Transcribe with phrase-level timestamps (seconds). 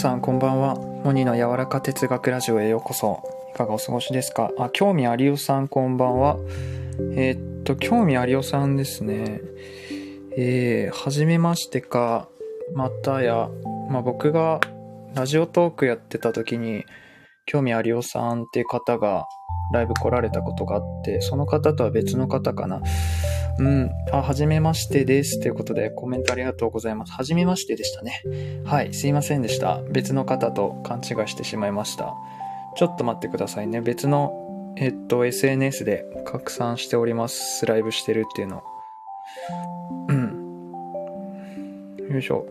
[0.00, 0.76] さんこんばんは。
[0.76, 3.22] モニの柔らか哲学ラジオへようこそ。
[3.52, 4.50] いかがお過ごしですか？
[4.58, 6.38] あ興味ありおさんこんばんは。
[7.12, 9.42] えーっと興味ありおさんですね。
[10.38, 12.30] えー、はじめましてか
[12.74, 13.50] またや、
[13.90, 14.60] まあ、僕が
[15.14, 16.86] ラジオトークやってた時に
[17.44, 19.26] 興味ありおさんっていう方が
[19.74, 22.80] ライブ来られたことがあってその方とは別の方かな。
[23.60, 23.90] うん。
[24.10, 25.38] あ、はじめましてです。
[25.38, 27.12] ということで、コメントありがとうございます。
[27.12, 28.22] はじめましてでしたね。
[28.64, 28.94] はい。
[28.94, 29.82] すいませんでした。
[29.90, 32.14] 別の方と勘違いしてしまいました。
[32.76, 33.82] ちょっと待ってくださいね。
[33.82, 37.66] 別の、えっと、SNS で拡散しております。
[37.66, 38.62] ライブしてるっていうの。
[40.08, 40.72] うん。
[42.10, 42.46] よいしょ。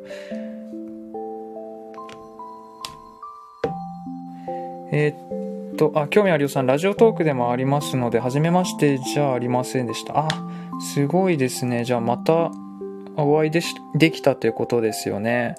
[4.91, 5.38] えーっ
[5.79, 10.19] と、あ、興味あるよさん、ラジオトークでもありますので、はじめましてじゃありませんでした。
[10.19, 10.27] あ、
[10.93, 11.85] すごいですね。
[11.85, 12.51] じゃあまた
[13.15, 15.55] お会いでしできたということですよね。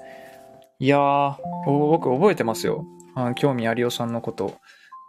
[0.77, 2.85] いやー、僕覚えてますよ。
[3.15, 4.53] あ興味ありおさんのこと。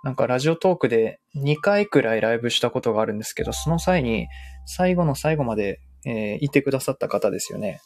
[0.02, 4.28] なんかラジオトークで2回くらいライブしたことがあるんですけど、その際に
[4.64, 7.80] 最後の最後まで、えーいてくださった方ですよね。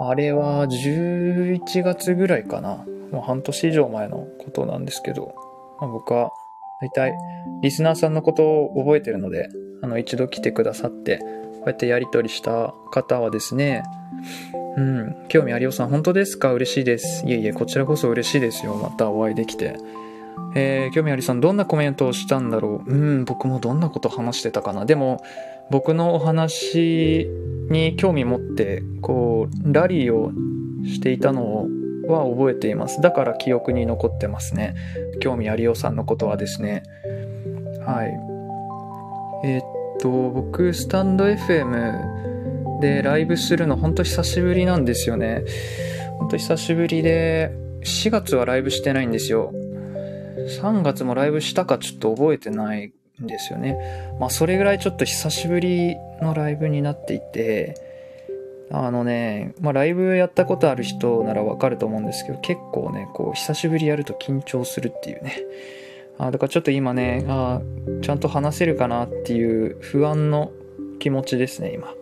[0.00, 2.84] あれは11月ぐらいかな。
[3.10, 5.34] もう半年以上前のことなんですけど、
[5.80, 6.30] まあ、僕は
[6.80, 7.14] 大体
[7.62, 9.48] リスナーさんのことを覚えてるので、
[9.82, 13.82] あの一度来てくださって、こうやってやりとりした方はですね、
[14.76, 16.52] うん、興味ありおさん、本当ですか？
[16.52, 17.26] 嬉しいです。
[17.26, 18.74] いえいえ、こちらこそ嬉しいですよ。
[18.74, 19.76] またお会いできて。
[20.54, 22.90] えー、興味ありさん、どんなコメントをしたんだろう？
[22.90, 24.84] うん、僕もどんなこと話してたかな？
[24.84, 25.22] でも、
[25.70, 27.28] 僕のお話
[27.70, 30.32] に興味持って、こう、ラリーを
[30.84, 31.68] していたのを
[32.08, 33.00] は覚えています。
[33.00, 34.74] だから記憶に残ってますね。
[35.20, 36.82] 興味ありおさんのことはですね。
[37.84, 39.46] はい。
[39.46, 39.64] えーっ
[40.00, 45.44] と、僕、スタンド FM でライブするの本当久しぶりなんですよね。
[46.18, 47.52] 本当久しぶりで、
[47.82, 49.52] 4月はライブしてないんですよ。
[50.60, 52.92] 3月もライブしたかちょっと覚えてない
[53.22, 53.76] んですよね。
[54.18, 57.87] まあ、それぐらいちょっと久しぶりのライブになっていて、
[58.70, 65.38] あのね、まあ、ライブやったことある人ならわかると思うんですけど、結構ね、こう、久しぶりやると緊張するっていうね。
[66.18, 67.60] あだからちょっと今ねあ、
[68.02, 70.50] ちゃんと話せるかなっていう不安の
[70.98, 71.94] 気持ちですね、今。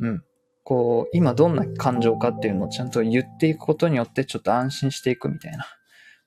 [0.00, 0.24] うん。
[0.64, 5.66] こう、今どんな感情かっていうのをちゃんと言っていくことによってちょっと安心していくみたいな。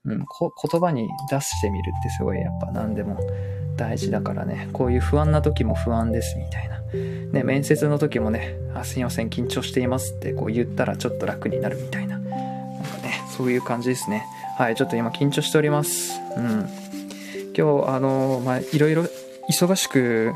[0.06, 3.18] うん、こ言葉に出してみるってすごいやっぱ何でも
[3.78, 4.70] 大事だからね。
[4.74, 6.82] こういう不安な時も不安ですみたいな。
[7.32, 12.20] ね、面接の時もね、あ、すいません、緊張していますってこう言ったらちょっと楽になるみたいな。
[12.20, 14.26] なんかね、そういう感じですね。
[14.58, 16.20] はい、ちょっと今緊張しております。
[16.38, 16.70] うん。
[17.58, 19.06] 今日、あの、まあ、いろいろ
[19.50, 20.34] 忙しく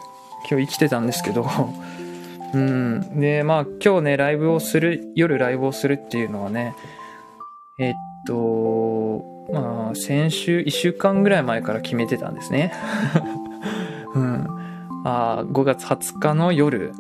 [0.50, 1.48] 今日生きてたんですけど、
[2.54, 3.20] うん。
[3.20, 6.74] で、まあ、今日ね、ライブをする、夜ライブをするっていうのはね、
[7.80, 7.94] えっ
[8.26, 12.74] と、まあ、先週、1週間ぐらい前から決めてたんですね。
[14.14, 14.48] うん。
[15.06, 16.92] あ5月20日の夜、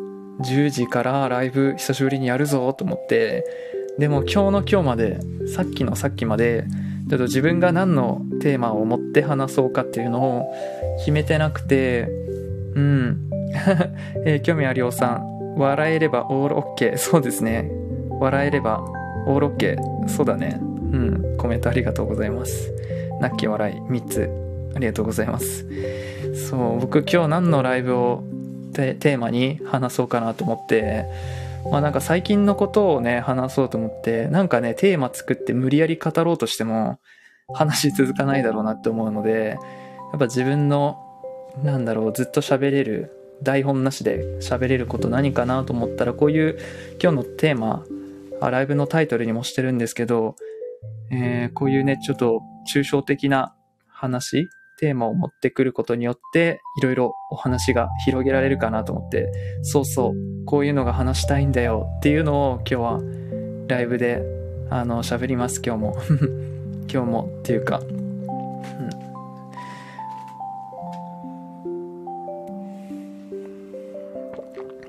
[0.42, 3.44] 10時からライブ久しぶりにやるぞと思って、
[3.98, 6.66] でも今日の今日までさっきのさっきまで
[7.10, 10.54] ちょっと自分が何のテーマを持って話そうかっていうのを
[11.00, 12.08] 決めてなくて
[12.76, 13.30] うん。
[14.26, 16.98] えー、興味ありおさん笑えればオールオッケー。
[16.98, 17.72] そうですね。
[18.20, 18.84] 笑えれば
[19.26, 20.08] オールオッケー。
[20.08, 20.62] そうだね。
[20.92, 21.38] うん。
[21.38, 22.72] コメントありがとうございます。
[23.20, 24.30] なき笑い3つ。
[24.76, 25.66] ありがとうございます。
[26.50, 28.24] そう僕今日何のライブを
[28.74, 31.06] テーマに話そうかなと思って。
[31.72, 34.28] まあなんか最近のことをね話そうと思って。
[34.28, 37.00] なんかねテーマ作って無理やり語ろうとしても
[37.54, 39.58] 話続かないだろうなって思うので
[40.12, 40.98] やっぱ自分の
[41.64, 46.60] なんだろうずっと喋れる台本なしで喋れること何かなと思ったらこういう
[47.02, 47.84] 今日のテーマ
[48.42, 50.36] ライブのタイトルにもしてるんですけど、
[51.12, 52.42] えー、こういうねちょっと
[52.74, 53.56] 抽象的な
[53.88, 54.48] 話
[54.80, 59.32] テーマを持ってくることによっていろいろお話が広げられるかなと思って
[59.64, 63.00] そうそうこういうのが話したいんだよっていうのを今日は
[63.68, 64.22] ライブで
[64.70, 65.98] あの喋ります今日も。
[66.90, 67.82] 今日もっていうか、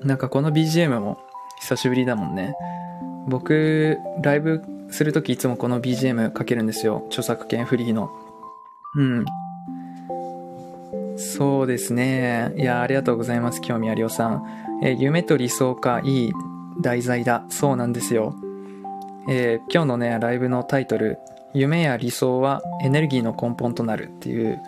[0.05, 1.19] なんかこの BGM も
[1.61, 2.55] 久しぶりだもんね。
[3.27, 8.11] 僕ライブするときいつもこの BGM かけるんですよ著作権フリーの
[8.97, 9.25] うん
[11.21, 12.53] そうですね。
[12.57, 13.61] いや、ありがとうございます。
[13.61, 14.79] 興味ありおさん。
[14.85, 16.33] えー、夢と理想か、いい
[16.81, 17.45] 題材だ。
[17.49, 18.37] そうなんですよ。
[19.29, 21.19] えー、今日のね、ライブのタイトル、
[21.55, 24.61] 夢や理想はエネルギーの根本となるっていう、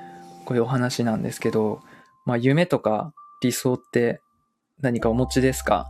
[0.44, 1.82] こういうお話なんですけど、
[2.26, 4.20] まあ、夢とか理想って
[4.80, 5.88] 何かお持ちですか？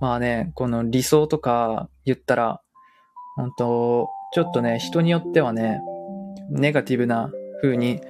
[0.00, 2.60] まあね、この理想とか言ったら、
[3.36, 5.80] 本当ちょっとね、人によってはね、
[6.50, 7.30] ネガティブな
[7.62, 8.00] 風に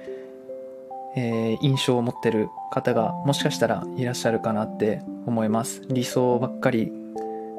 [1.19, 5.81] えー、印象を持ってる方がもしかしたらいらっしゃるかなって思います。
[5.89, 6.91] 理想ばっかり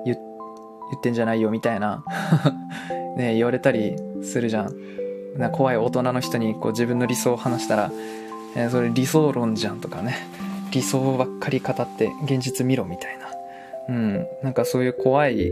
[0.04, 2.04] 言ってんじゃないよみたいな
[3.18, 4.72] ね言われたりするじゃん。
[5.36, 7.92] な怖い大人の人にこう自分の理想を話したら、
[8.56, 10.14] えー、それ理想論じゃんとかね。
[10.70, 13.26] 理想ばっかり語って現実見ろみたいな。
[13.88, 14.26] うん。
[14.44, 15.50] なんかそういう怖い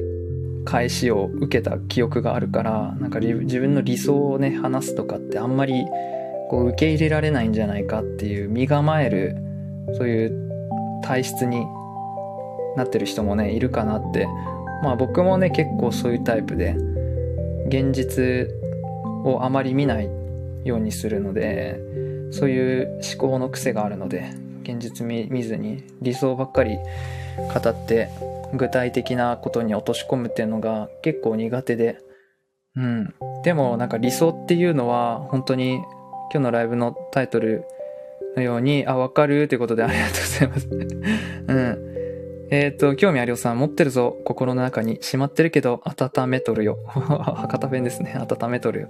[0.67, 5.87] 返しを受けた記憶があるからなんか自分の理想をね話すとかってあんまり
[6.51, 9.37] こう受け入れられないんじゃないかっていう身構える
[9.97, 11.65] そういう体質に
[12.77, 14.29] なってる人もねいるかなって。
[14.83, 16.77] まあ僕もね結構そういうタイプで
[17.69, 18.49] 現実
[19.25, 20.11] をあまり見ない
[20.65, 21.81] ようにするので
[22.31, 24.31] そういう思考の癖があるので
[24.73, 28.11] 現実見ずに理想ばっかり語って
[28.55, 31.99] 具体的なことに落とし込むっていうのが結構苦手で
[32.75, 33.15] うん
[33.45, 37.65] でもなんか理想っていうのは本当に今日のライブのタイトル
[38.37, 40.69] のように、あ、わかるということでありがとうございます。
[41.49, 41.97] うん。
[42.51, 44.99] えっ、ー、と、興味ありおさん、持ってるぞ、心の中に。
[45.01, 46.79] しまってるけど、温めとるよ。
[46.87, 48.17] 博多弁ですね。
[48.17, 48.89] 温めとるよ。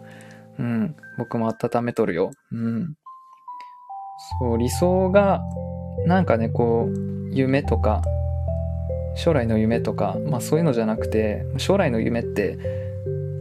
[0.59, 0.97] うん。
[1.19, 2.31] 僕も温めとるよ。
[2.53, 2.95] うん。
[4.41, 5.43] そう、理想が、
[6.07, 8.03] なんかね、こう、夢とか、
[9.15, 12.59] 将来の夢とか、まあそういうのじゃなくて、将来の夢って、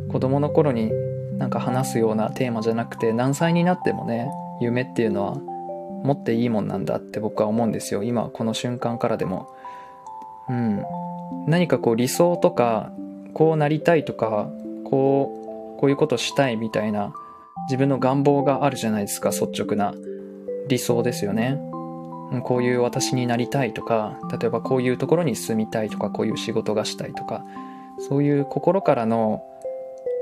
[0.09, 0.91] 子供の頃に
[1.37, 4.31] なんか話すようなテーマじゃなくて何歳になってもね
[4.61, 8.03] 夢っていうのは持っていいもんなんだって僕は思うんですよ。
[8.03, 9.49] 今この瞬間からでも。
[10.47, 10.83] うん。
[11.47, 12.91] 何かこう理想とか
[13.33, 14.47] こうなりたいとか
[14.85, 17.11] こうこういうことしたいみたいな
[17.67, 19.93] 自分の願望があるじゃないですか率直な。
[20.67, 21.59] 理想ですよね。
[22.43, 27.45] こういう私になりたいとか例えばこういうところに住みたいとかこういう仕事がしたいとか
[28.09, 29.43] そういう心からの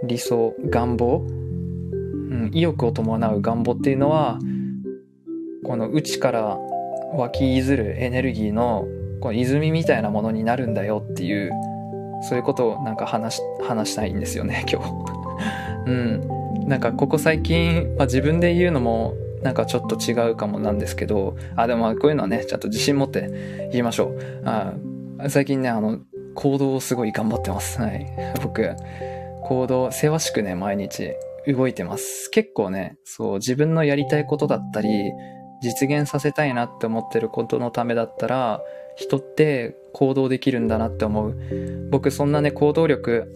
[0.04, 4.38] 理想願望、うん、意欲を伴う願望っていうのは
[5.64, 6.58] この内から
[7.14, 8.86] 湧き出るエネルギーの
[9.22, 11.52] この泉みたいなものになるんだよっていう
[12.24, 15.24] そういうことをなんか話話したいんですよね今日。
[15.86, 16.68] うん。
[16.68, 24.74] なんかここ最近、まあ、自分で言うのもなんかちょっと違うかもなんですけどあでもこういうのはねちゃんと自信持って言いましょうあ
[25.30, 26.00] 最近ねあの
[26.36, 28.08] 行動をすごい頑張ってますはい
[28.42, 28.76] 僕
[29.44, 31.14] 行動、せわしくね、毎日
[31.48, 32.30] 動いてます。
[32.32, 34.90] 結構ね、そう、自分のやりたいことだったり、
[35.62, 38.62] 実現させたいなって思ってることのためだったら、
[38.96, 41.36] 人って行動できるんだなって思う。
[41.92, 43.34] 僕そんなね、行動力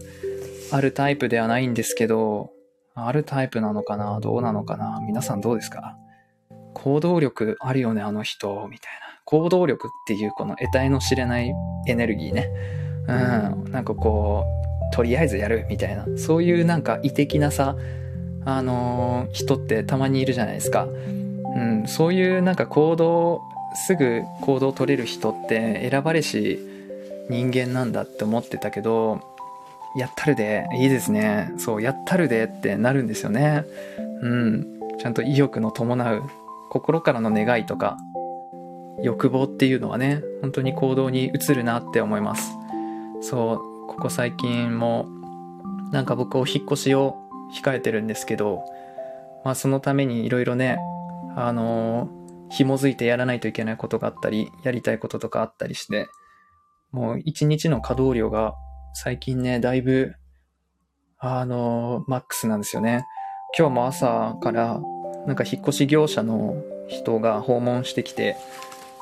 [0.72, 2.52] あるタイプではないんですけど、
[3.06, 4.20] あるタイプなのかな？
[4.20, 5.00] どうなのかな？
[5.06, 5.98] 皆さんどうですか？
[6.74, 9.20] 行動力あるよね、あの人、みたいな。
[9.26, 11.54] 行動力っていうこの得体の知れない
[11.88, 12.50] エネルギーね。
[13.08, 13.14] う
[13.68, 13.72] ん。
[13.72, 14.58] なんかこう、
[14.94, 17.76] とりあえずやるみたいなそういうなんか異的なさ
[18.46, 23.42] あのー、人ってたまにいるじゃないですか、うん、そういうなんか行動
[23.76, 26.58] すぐ行動取れる人って選ばれし
[27.30, 29.20] 人間なんだって思ってたけど
[29.96, 31.52] やったるで、いいですね。
[31.58, 33.64] そう、やったるでってなるんですよね。
[34.22, 34.68] うん。
[35.00, 36.24] ちゃんと意欲の伴う、
[36.70, 37.98] 心からの願いとか、
[39.02, 42.52] 欲望っていうのはね、本当に行動に移るなって思います。
[43.22, 45.08] そう、ここ最近も、
[45.92, 47.16] なんか僕お引っ越しを
[47.54, 48.64] 控えてるんですけど、
[49.46, 50.80] まあそのためにいろいろね、
[51.36, 56.08] あのー、紐づいてやらないといけないことがあったり、やりたいこととかあったりして、
[56.92, 58.56] もう一日の稼働量が
[59.00, 60.16] 最近ね、だいぶ、
[61.20, 63.06] あの、マックスなんですよね。
[63.56, 64.82] 今日も朝から、
[65.28, 66.56] なんか引っ越し業者の
[66.88, 68.38] 人が訪問してきて、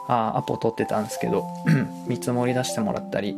[0.09, 1.47] あアポ取ってたんですけど、
[2.09, 3.37] 見積もり出してもらったり、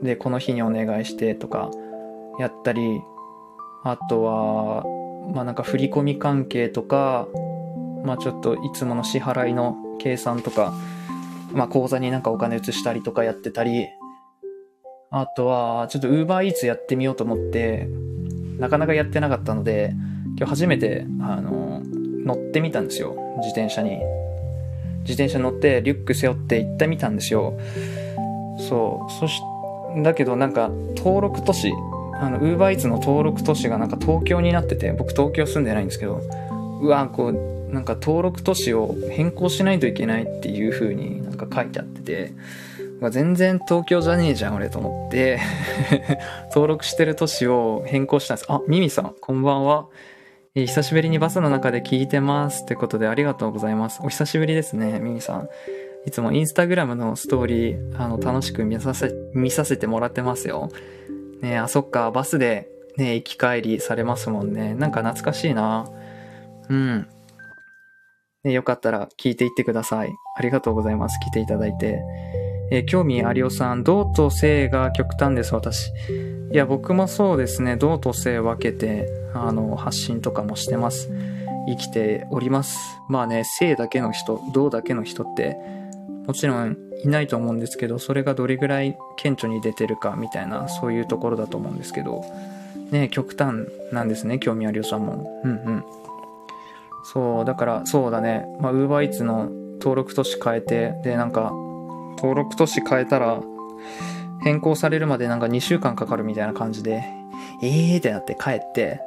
[0.00, 1.72] で、この日にお願いしてとか、
[2.38, 3.00] やったり、
[3.82, 4.84] あとは、
[5.34, 7.26] まあなんか振り込み関係とか、
[8.04, 10.72] まあちょっといつもの支払いの計算とか、
[11.50, 13.88] まあ口座になんかお金移したりとかやってたり、
[15.20, 17.88] あとは、ちょっと Uber Eats やってみようと思って、
[18.58, 19.94] なかなかやってなかったので、
[20.36, 21.82] 今日初めて、あの、
[22.24, 23.16] 乗ってみたんですよ。
[23.38, 23.98] 自転車に。
[25.00, 27.58] 自転車乗ってリュック背負って行ってみたんですよ。
[28.68, 29.12] そう。
[29.12, 29.40] そし、
[30.02, 31.72] だけどなんか登録都市、
[32.20, 36.20] あの、Uber Eats の登録都市がなんか東京になってて、僕東京住んでないんですけど、
[36.82, 42.32] うわ、こう、なんか登録都市を変更しないといけないっていう風になんか書いてあってて、
[43.00, 45.38] ま全然東京じゃねえじゃん俺と思って
[46.48, 48.46] 登録してる都市を変更したんです。
[48.48, 49.86] あ、ミミさん、こんばんは。
[50.54, 54.00] えー、久しぶりにバスの中で聞いてますってことでありがとうございます。
[54.02, 55.48] お久しぶりですね、ミミさん。
[56.06, 60.70] いつもインスタグラムのストーリー、あの、楽しく見させ、見させてもらってますよ。
[61.42, 64.74] ねあ、そっか、バスでね、行き帰りされますもんね。
[64.74, 65.84] なんか懐かしいな。
[66.70, 67.08] うん。
[68.44, 70.12] ね、よかったら聞いていってください。
[70.36, 71.18] ありがとうございます。
[71.20, 72.00] 来ていただいて。
[72.70, 75.92] えー、興味ありおさん、道と性が極端です、私。
[76.52, 81.10] いや、僕もそうですね、道と性分けて、あの、発信とかもしてます。
[81.68, 82.78] 生きております。
[83.08, 85.56] まあね、性だけの人、道だけの人って、
[86.26, 92.24] もちろんいないと思うんですけど、それがどれぐらい顕著に出てるかみたいな、そういうところだと思うんですけど、
[92.90, 95.40] ね、極端なんですね、興味ありおさんも。
[95.44, 95.84] うんうん。
[97.04, 101.52] そう、だから、そうだね、まあ、ウーバーイーツの登録都市変えて、で、なんか、
[102.16, 103.40] 登録都市変えたら、
[104.42, 107.04] 変更されるまでなんか2週間かかるみたいな感じで、
[107.62, 109.00] えーってなって帰って、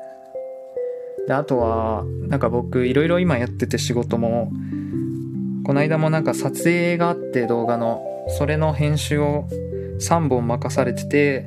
[1.27, 4.51] で、あとは、なんか僕、いろいろ今やってて仕事も、
[5.63, 8.03] この間もなんか撮影があって動画の、
[8.37, 9.47] それの編集を
[9.99, 11.45] 3本任されてて、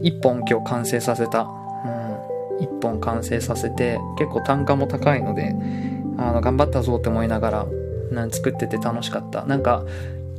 [0.00, 1.42] 1本今日完成させた。
[1.42, 2.64] うん。
[2.64, 5.54] 1本完成させて、結構単価も高いので、
[6.16, 7.66] あの、頑張ったぞって思いながら、
[8.10, 9.44] な作ってて楽しかった。
[9.44, 9.84] なんか、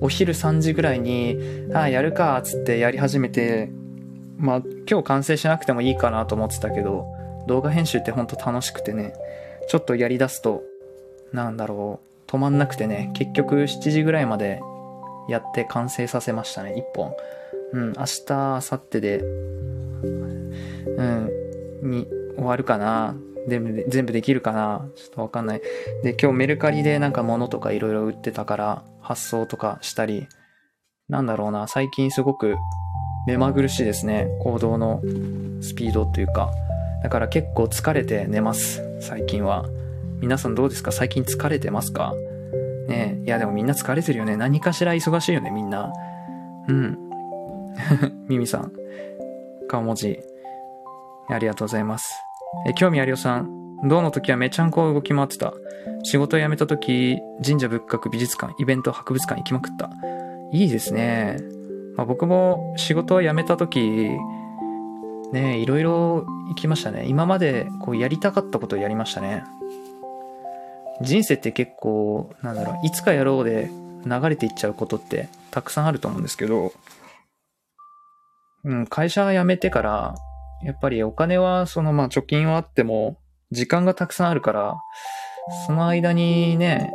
[0.02, 1.38] お昼3時ぐらいに、
[1.74, 3.72] ああ、やるか、つってやり始めて、
[4.38, 7.06] まあ、今日完成しなくてもいいかなと思ってたけど、
[7.48, 9.14] 動画編集ってほんと楽しくてね、
[9.68, 10.64] ちょっとやり出すと、
[11.34, 14.62] なんだろう、止まんなくてね、結局7時ぐらいまで
[15.28, 17.14] やって完成させましたね、1本。
[17.74, 21.30] うん、明日、明後日で、うん、
[21.84, 23.16] に終わるかな。
[23.50, 24.88] 全部で、全部できるかな？
[24.96, 25.62] ちょっとわかんない。
[26.04, 30.28] で、今日メルカリでなんか物とかいろいろ売ってたから、発送とかしたり、
[31.10, 32.56] なんだろうな、最近すごく
[33.28, 34.28] 目まぐるしいですね。
[34.44, 35.02] 行動の
[35.62, 36.52] スピードというか。
[37.04, 38.82] だから結構疲れて寝ます。
[39.02, 39.66] 最近は。
[40.22, 40.92] 皆さんどうですか？
[40.92, 42.14] 最近疲れてますか？
[42.88, 43.22] ね。
[43.26, 44.36] いやでもみんな疲れてるよね。
[44.38, 45.94] 何かしら忙しいよね、みんな。
[46.68, 46.98] うん。
[48.28, 48.72] ミミさん。
[49.68, 50.20] 顔文字。
[51.30, 52.12] ありがとうございます。
[52.68, 53.60] え、興味ありおさん。
[53.88, 55.54] 銅の時はめちゃんこ動き回ってた。
[56.04, 59.90] 仕事辞めた時、神社仏閣美術館、イベント、博物館行きまくった。
[60.52, 61.38] いいですね。
[61.96, 64.10] まあ、僕も仕事を辞めた時、
[65.32, 67.06] ね、いろいろ行きましたね。
[67.08, 69.44] 今までこうやりたかったことをやりましたね。
[71.02, 73.70] 人生って結構、なんだろう、いつかやろうで
[74.06, 76.74] 流れていっちゃうことってたくさんあると思うんですけど、
[78.66, 80.16] うん、会社辞めてから、
[80.64, 83.18] やっぱりお金は、そのまあ貯金はあっても、
[83.52, 84.76] 時間がたくさんあるから、
[85.66, 86.92] その間にね、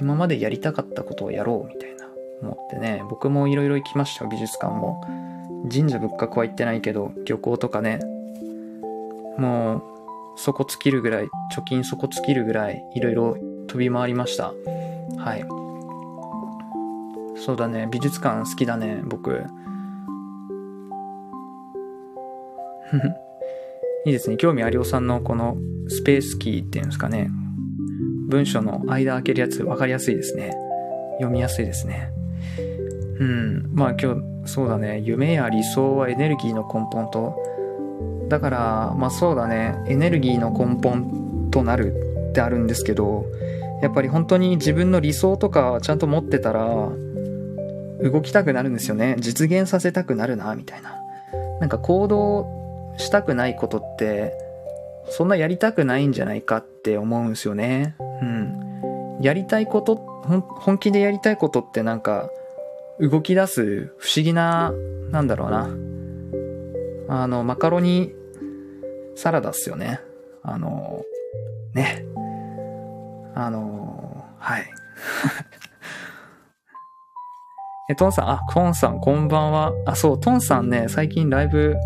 [0.00, 2.02] 今までやりたかったことをやろうみたいな
[2.42, 5.00] 思ってね、僕もいろいろ行きましたよ、美術館も。
[5.70, 8.00] 神社仏閣は行ってないけど、漁港とかね、
[9.38, 9.82] もう、
[10.36, 13.36] 底尽きるぐらい、貯金底尽きるぐらい、いろいろ
[13.68, 14.52] 飛び回りました。
[15.18, 15.44] はい。
[17.36, 19.44] そうだね、美術館好きだね、僕。
[24.06, 24.36] いいですね。
[24.36, 25.56] 興味ありおさんのこの
[25.88, 27.30] スペースキーっていうんですかね。
[28.28, 30.52] 文章の間開けるやつ分かりやすいですね。
[31.18, 32.10] 読みやすいですね。
[33.18, 33.70] うん。
[33.74, 35.00] まあ今日、そうだね。
[35.04, 37.36] 夢や理想はエネルギーの根本と、
[38.32, 41.92] だからまあそうだねエネルギーの根本となる
[42.30, 43.26] ってあるんですけど
[43.82, 46.88] やっぱり本当に自分の理想とかちゃんと持ってたら
[48.00, 50.96] 動きたくなるんですよね実現させたくなるなみたいな
[51.60, 52.61] なんか行動
[52.96, 54.32] したくないことって
[55.10, 57.96] そんなやりたくないんじゃないかって思うんですよね。
[58.00, 59.18] うん。
[59.20, 62.30] やりたいこと本気でやりたいことってなんか
[63.00, 64.72] 動き出す不思議な
[65.10, 65.68] なんだろうな。
[67.08, 68.14] あのマカロニ
[69.16, 70.00] サラダっすよね。
[70.42, 71.04] あの
[71.74, 72.06] ね。
[73.34, 74.64] あのはい。
[77.90, 79.72] え、トンさん、あ、コンさん、こんばんは。
[79.86, 81.76] あ、そう、トンさんね、最近ライブ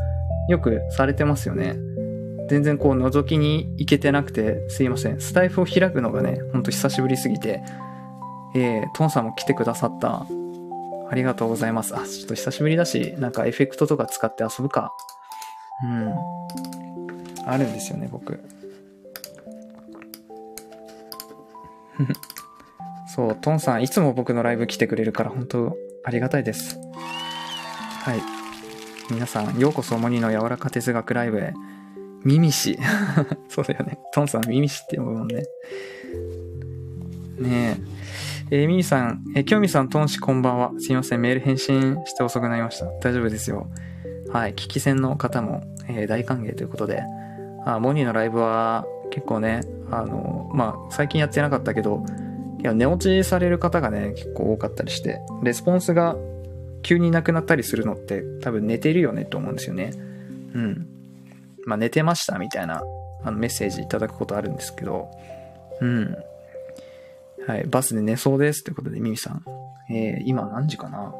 [0.48, 1.76] よくされてますよね。
[2.48, 5.20] 全然こう覗きに行けてなくてすいません。
[5.20, 7.62] スタイフを開くのがね、ほんと久しぶりすぎて、
[8.54, 10.26] えー、トンさんも来てくださった。
[11.08, 11.94] ありがとうございます。
[11.96, 14.92] あ、ちょっと久しぶりだし、なんかエフェクトとか使って遊ぶか。
[15.84, 16.14] うん。
[17.46, 18.40] あるんですよね、僕。
[23.14, 26.78] そう、トンさん、いつも僕のライブ来てくれるから、本当ありがたいです。
[28.02, 28.35] はい。
[29.10, 31.54] 皆さん、ようこそモニの柔らか哲学ライブへ。
[32.24, 32.76] ミミシ。
[33.48, 33.98] そうだよね。
[34.12, 35.44] トンさん、ミミシって呼ぶもんね。
[37.38, 37.78] ね
[38.50, 38.56] え。
[38.62, 40.72] えー、ミミさん、えー、キョミさん、トンシこんばんは。
[40.78, 42.86] すいません、メール返信して遅くなりました。
[43.00, 43.68] 大丈夫ですよ。
[44.32, 44.52] はい。
[44.52, 47.04] 聞き戦の方も、えー、大歓迎ということで。
[47.64, 49.60] あ、モニーのライブは結構ね、
[49.92, 52.04] あの、まあ、最近やってなかったけど、
[52.60, 56.16] いや、寝落ちされる方がね、結構多かったりして、レスポンスが
[56.86, 59.90] 急になくなったりするのって多分寝てるよねと思うんですよね。
[59.96, 59.98] う
[60.60, 60.86] ん。
[61.64, 62.80] まあ寝てましたみたいな
[63.24, 65.10] あのメッセージいただくことあるんですけど、
[65.80, 66.16] うん。
[67.44, 67.64] はい。
[67.64, 69.42] バスで寝そうですということで、ミミさん。
[69.90, 71.12] えー、今何時かな？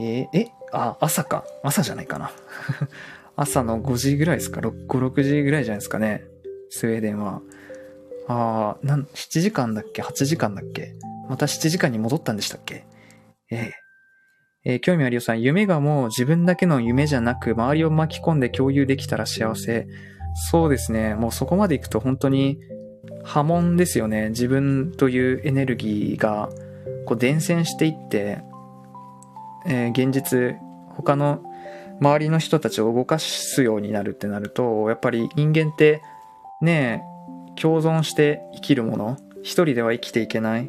[0.00, 1.44] えー、えあ、朝か。
[1.62, 2.32] 朝じゃないかな。
[3.36, 6.24] 朝の5時ぐらいですか ?6、6時ぐらいじゃないですかね。
[6.70, 7.42] スウェーデンは。
[8.26, 10.96] ああ、なん、7時間だっけ ?8 時間だっけ？
[11.28, 12.86] また7時間に戻ったんでしたっけ？
[13.52, 13.85] ええ
[14.68, 19.86] えー、興味あるよさん、夢がもう自分だけの夢じゃなく、周りを巻き込んで共有できたら幸せ。
[20.50, 21.14] そうですね。
[21.14, 22.58] もうそこまで行くと本当に
[23.22, 24.30] 波紋ですよね。
[24.30, 26.48] 自分というエネルギーが、
[27.06, 28.42] こう伝染していって、
[29.66, 30.56] えー、現実、
[30.96, 31.44] 他の
[32.00, 36.02] 周りの人たちを動かすようになるってなると、やっぱり人間って、
[36.60, 37.04] ね
[37.54, 39.16] 共存して生きるもの。
[39.42, 40.68] 一人では生きていけない。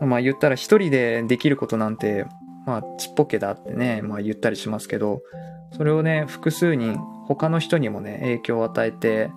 [0.00, 2.24] まあ言ったら一人でできることなんて
[2.66, 5.22] まあ、ちっぽけだってね、まあ言ったりしますけど、
[5.76, 9.30] それをね、複数人、他の人にもね、影響を与えて、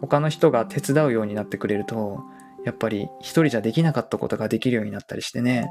[0.00, 2.20] 他の人が手伝うようになってくれると、
[2.64, 5.68] やっぱり一人じゃできなかったことができるようになったりしてね、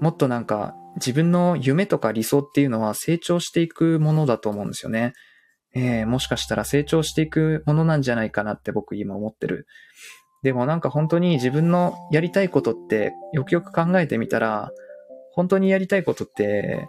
[0.00, 5.12] もっとなんか自分の夢とか理想っていうのは成長していくものだと思うんですよね。
[5.74, 9.66] えー、もしかしたら成長していくものなんじゃないかなって僕今思ってる。
[10.42, 14.70] でもなんか本当に自分のやりたいことってよくよく考えてみたら、
[15.34, 16.88] 本当にやりたいことって、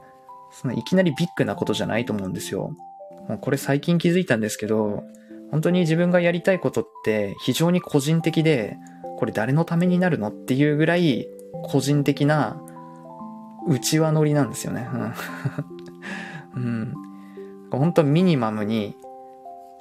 [0.52, 2.76] そのいきなりビッグなことじゃないと思うんですよ。
[3.28, 5.04] もうこれ最近気づいたんですけど、
[5.52, 8.78] 本当に自分がやりたいことって非常に個人的で、
[9.18, 11.28] これ誰のためになるのっていうぐらい
[11.64, 12.62] 個人的な
[13.68, 14.88] 内輪乗りなんですよね。
[16.56, 16.94] うん。
[17.72, 18.96] 本当ミニマムに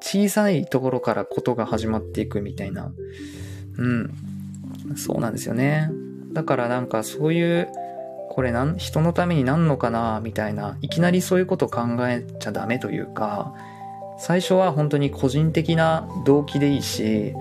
[0.01, 2.93] 小さいところからことが始まっていくみたいな。
[3.77, 4.15] うん。
[4.97, 5.91] そうなんですよね。
[6.33, 7.69] だからなんかそういう
[8.33, 13.53] これなん人のためになんのかなみたいないきなりそういうこと考えちゃダメというか
[14.19, 17.35] 最初は本当に個人的な動機でいいし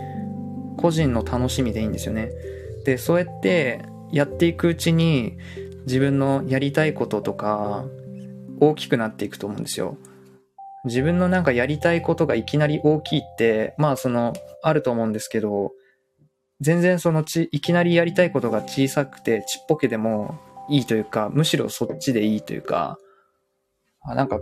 [0.75, 2.29] 個人の楽しみでいいんですよね。
[2.83, 5.37] でそうやってやっていくうちに
[5.85, 7.85] 自分のやりたいこととか
[8.59, 9.97] 大きくなっていくと思うんですよ。
[10.83, 15.71] 自分のなんかやりたいことがいきなり大きいってまあそのあると思うんですけど
[16.59, 22.97] 全然そのちいきなりやりたいことが小さくてちっぽけでもいいというか、むしろそっちでいいというか、
[24.03, 24.39] あなんか、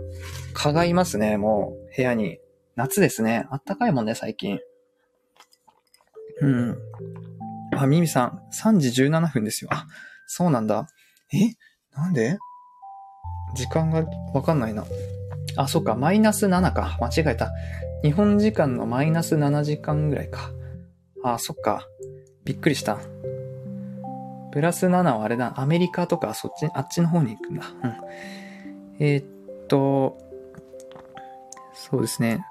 [0.54, 2.38] 蚊がいますね、もう、部屋に。
[2.76, 3.46] 夏ですね。
[3.50, 4.58] あったかいもんね、最近。
[6.40, 6.78] うん。
[7.76, 9.70] あ、ミミさん、3時17分ですよ。
[9.72, 9.86] あ、
[10.26, 10.86] そうなんだ。
[11.34, 11.54] え？
[11.94, 12.38] なんで？
[13.54, 14.86] 時間がわかんないな。
[15.56, 16.96] あ、そっか、マイナス7か。
[17.00, 17.50] 間違えた。
[18.02, 20.52] 日本時間のマイナス7時間ぐらいか。
[21.22, 21.86] あ、そっか。
[22.44, 22.98] びっくりした。
[24.52, 27.64] プラス7はあれだ、アメリカとかそっち、あっちの方に行くんだ。
[27.82, 27.96] うん。
[28.98, 30.18] えー、っと、
[31.72, 32.44] そうですね。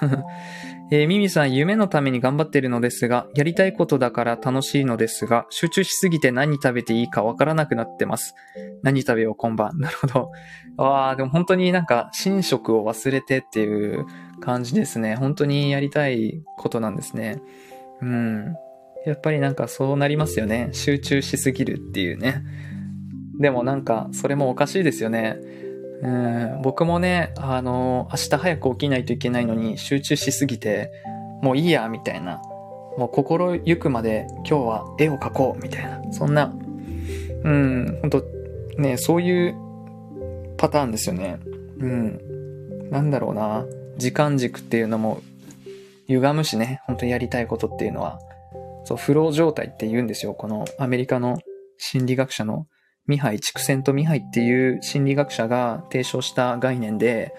[0.90, 8.34] えー、ミミさん、夢のために頑張ってるのですが、やりたいことだから楽しいのですが、集中しすぎて何食べていいかわからなくなってます。
[8.82, 9.72] 何食べよう、今晩。
[9.80, 10.30] なるほど。
[10.76, 14.06] ああ、でも本当になんか、寝食を忘れてっていう
[14.40, 15.16] 感じですね。
[15.16, 17.40] 本当にやりたいことなんですね。
[18.00, 18.54] うん。
[19.06, 20.70] やっぱりなんかそうなりますよね。
[20.72, 22.42] 集中しすぎるっていうね。
[23.38, 25.38] でもなんか、それもおかしいですよね。
[26.02, 30.90] うん、僕もね、あの、明日早く起きないといけないのに集中しすぎて、
[31.42, 32.40] もういいや、みたいな。
[32.96, 36.00] もう心ゆくまで今日は絵を描こう、みたいな。
[36.12, 36.52] そんな、
[37.44, 38.24] うん、ほんと、
[38.76, 39.54] ね、そういう
[40.56, 41.38] パターンですよね。
[41.78, 42.90] うん。
[42.90, 43.64] なんだろうな。
[43.96, 45.20] 時間軸っていうのも
[46.08, 48.18] 歪むしね、本当にやりたいことっていうのは。
[48.88, 50.32] そう、フロー状態って言うんですよ。
[50.32, 51.38] このアメリカの
[51.76, 52.66] 心理学者の
[53.06, 57.34] ミハイ、畜生とミハイっていう心理学者が提唱した概念で、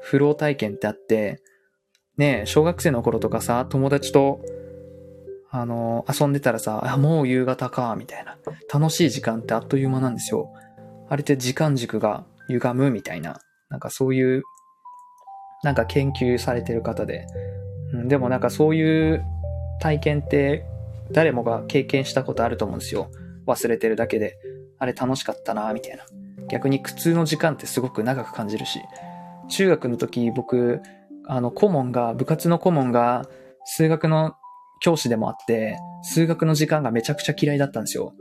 [0.00, 1.42] フロー体験ってあって、
[2.18, 4.42] ね小学生の頃とかさ、友達と、
[5.50, 8.38] あの、遊んでたらさ、あ、もう夕方か、みたいな。
[8.72, 10.52] 楽しい時間ってあっという間なんですよ。
[11.08, 14.44] あれって時間軸が歪むみたいな、なんかそういう、
[15.64, 17.26] なんか研究されてる方で。
[17.92, 19.24] うん、でもなんかそういう
[19.80, 20.64] 体験って
[21.12, 23.10] 誰もが経験したことあると思うんですよ。
[23.46, 24.38] 忘れてるだけで。
[24.78, 26.04] あれ楽しかったなみたいな。
[26.48, 28.80] 逆に苦痛の時間ってすごく長く感じるし、
[29.48, 30.80] 中学の時僕、
[31.26, 33.24] あの、顧問が、部活の顧問が
[33.64, 34.34] 数学の
[34.80, 38.14] 教師でもあって、数学の時間がめちゃくちゃ嫌いだったんですよ。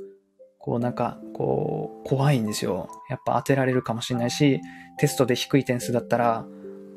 [0.59, 2.87] こうなんか、こう、怖いんですよ。
[3.09, 4.61] やっぱ当てられるかもしれないし、
[4.99, 6.45] テストで低い点数だったら、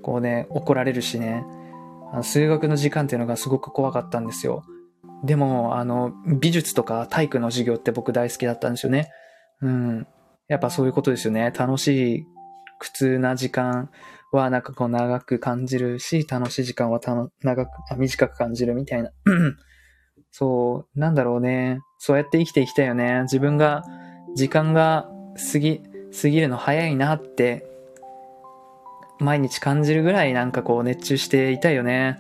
[0.03, 1.47] こうね、怒られるしね。
[2.13, 4.65] あの数学の時間っていうのがすごく怖かったんですよ。
[5.25, 9.11] でも、あの、美術とか体育の授業って僕大好きだったんですよね。
[9.63, 10.07] うん。
[10.49, 11.51] やっぱそういうことですよね。
[11.57, 12.27] 楽しい、
[12.79, 13.91] 苦痛な時間
[14.33, 19.11] はなんかこう長く感じるし、楽しい時間はたの長く、短く感じるみたいな。
[20.31, 21.79] そう、なんだろうね。
[21.99, 23.23] そうやって生きていきたいよね。
[23.23, 23.83] 自分が、
[24.35, 25.09] 時間が
[25.53, 25.81] 過ぎ、
[26.21, 27.65] 過ぎるの早いなって、
[29.21, 32.19] 毎日感じるぐらいなんかこう熱中していたいよね。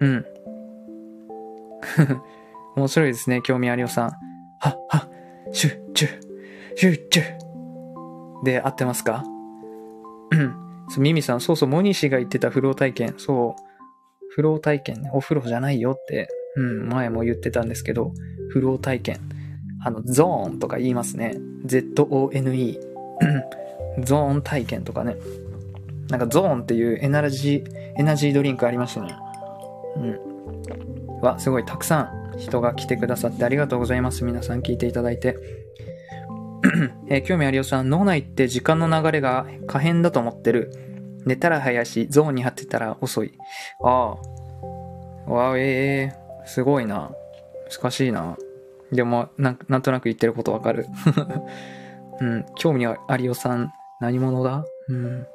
[0.00, 0.26] うん。
[2.76, 4.10] 面白いですね、興味ありおさん。
[4.60, 5.08] はっ、はっ、
[5.52, 6.06] 集中。
[6.76, 7.20] 集中
[8.44, 9.24] で合ってますか？
[10.32, 10.54] うん。
[11.02, 13.14] ミミさん、そうそう、モニシが言ってた風呂体験。
[13.16, 13.62] そう。
[14.30, 15.10] 風呂体験ね。
[15.14, 18.12] お風呂じゃないよって、うん、前も言ってたんですけど、
[18.48, 19.20] 風呂体験。
[19.82, 21.34] あの、ゾーンとか言いますね。
[21.64, 22.78] Z-O-N-E。
[24.04, 25.16] ゾーン体験とかね。
[26.10, 29.16] なんかゾーンっていうエナジー、エナジードリンクありましたね。
[29.96, 30.18] うん。
[31.22, 34.24] わ、すごいたくさん人が来てくださってありがとうございます。
[34.24, 35.36] 皆さん聞いていただいて。
[37.08, 40.72] えー、興味ありおさん、脳内って時間の流れが可変だと思ってる。
[41.24, 43.32] 寝たら早いし、ゾーンに張ってたら遅い。
[43.82, 44.16] あ
[45.26, 45.30] あ。
[45.30, 47.10] わあええー、すごいな。
[47.70, 48.36] 難しいな。
[48.92, 50.86] でもな、なんとなく言ってることわかる。
[52.20, 54.64] うん、興味ありおさん、何者だ？
[54.88, 55.26] うん。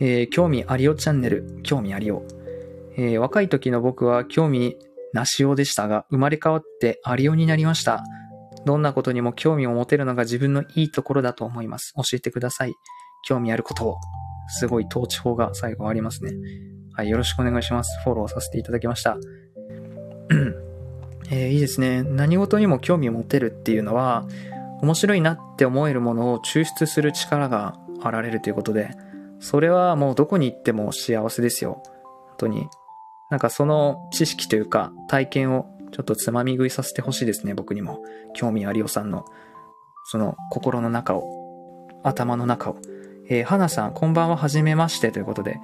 [0.00, 2.22] えー、興味ありおチャンネル、興味ありお。
[2.96, 4.76] えー、若い時の僕は興味
[5.12, 8.02] なしおでしたが、生まれ変わってありおになりました。
[8.64, 11.92] どんなことにも興味を持てるのが自分のいいところだと思います。
[11.96, 12.74] 教えてください。
[13.24, 13.96] 興味あることを。
[14.48, 16.32] すごい統治法が最後ありますね。
[16.94, 18.00] はい、よろしくお願いします。
[18.04, 19.16] フォローさせていただきました。
[21.30, 22.02] えー、いいですね。
[22.02, 24.26] 何事にも興味を持てるっていうのは、
[24.82, 28.90] 面白いなって思えるものを抽出する力があられるということで、
[29.40, 31.82] それはもうどこに行っても幸せですよ。
[31.84, 32.66] 本当に。
[33.32, 38.04] なんかその知識というか体験をちょっとつまみ食いさせてほしいですね、僕にも。
[38.34, 39.24] 興味ありおさんの、
[40.04, 42.76] その心の中を、頭の中を。
[43.30, 45.58] えー、花さん、こんばんは、はじめましてということで。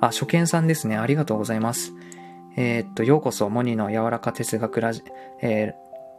[0.00, 0.96] あ、初見さんですね。
[0.96, 1.92] ありがとうございます。
[2.56, 5.02] えー、っと、ようこそ、モニの柔らか哲学ラジ、
[5.42, 5.74] え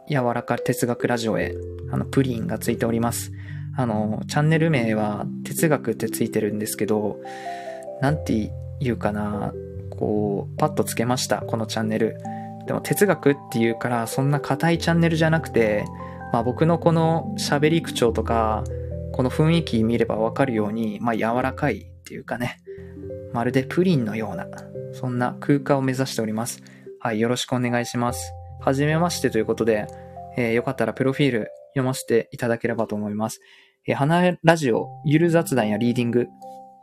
[0.08, 1.52] ー、柔らか哲学ラジオへ、
[1.90, 3.32] あの、プリンがついております。
[3.76, 7.18] あの、チャンネル名は哲学ってついてるんですけど、
[8.00, 9.52] なんて言うかな、
[10.02, 12.16] こう、パッとつけました、このチャンネル。
[12.66, 15.84] でも哲学っていうからそんな硬いチャンネルじゃなくて、
[16.32, 18.64] まあ僕のこの喋り口調とか、
[19.12, 22.58] この雰囲気見ればわかるように、まあ柔らかいっていうかね、
[23.32, 24.48] まるでプリンのような、
[24.92, 26.60] そんな空間を目指しております。
[26.98, 28.32] はい、よろしくお願いします。
[28.60, 29.86] はじめましてということで、
[30.36, 33.38] えー、よかったらプロフィール読ませていただければと思います。
[33.86, 36.26] えー、花ラジオ、ゆる雑談やリーディング、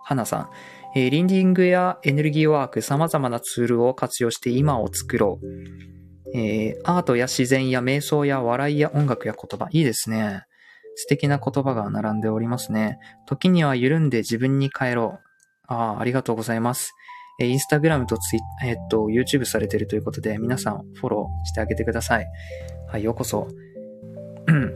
[0.04, 0.50] 花さん、
[0.96, 5.48] えー、リンディングやエネルギーワーク、様々なツールを活用して今を作ろう。
[6.36, 9.68] えー、アートや自然や瞑想や笑いや音楽や言葉。
[9.72, 10.44] いいですね。
[10.96, 13.00] 素敵な言葉が並んでおりますね。
[13.26, 15.20] 時には緩んで自分に帰ろう。
[15.68, 16.94] ああ、ありがとうございます。
[17.40, 22.28] えー、インスタグラムとツイえ、っと、YouTube されてるということで、皆さんフォローしてあげてください。
[22.88, 23.48] はい、ようこそ。
[24.48, 24.76] うん。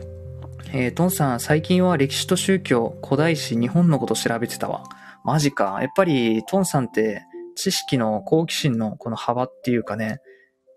[0.72, 4.84] えー、トンさん、最近は歴史と宗教、古代史、日本のこと調べてたわ。
[5.24, 5.78] マジか。
[5.80, 7.22] やっぱり、トンさんって
[7.56, 10.18] 知識の好奇心のこの幅っていうかね、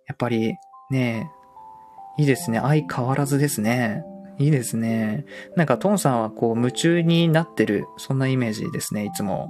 [0.07, 0.55] やっぱり
[0.89, 1.29] ね、
[2.17, 2.59] いいですね。
[2.59, 4.03] 相変わらずですね。
[4.39, 5.25] いいですね。
[5.55, 9.49] なんかトンさんはこう夢中になってる、そんなイメージですね、いつも。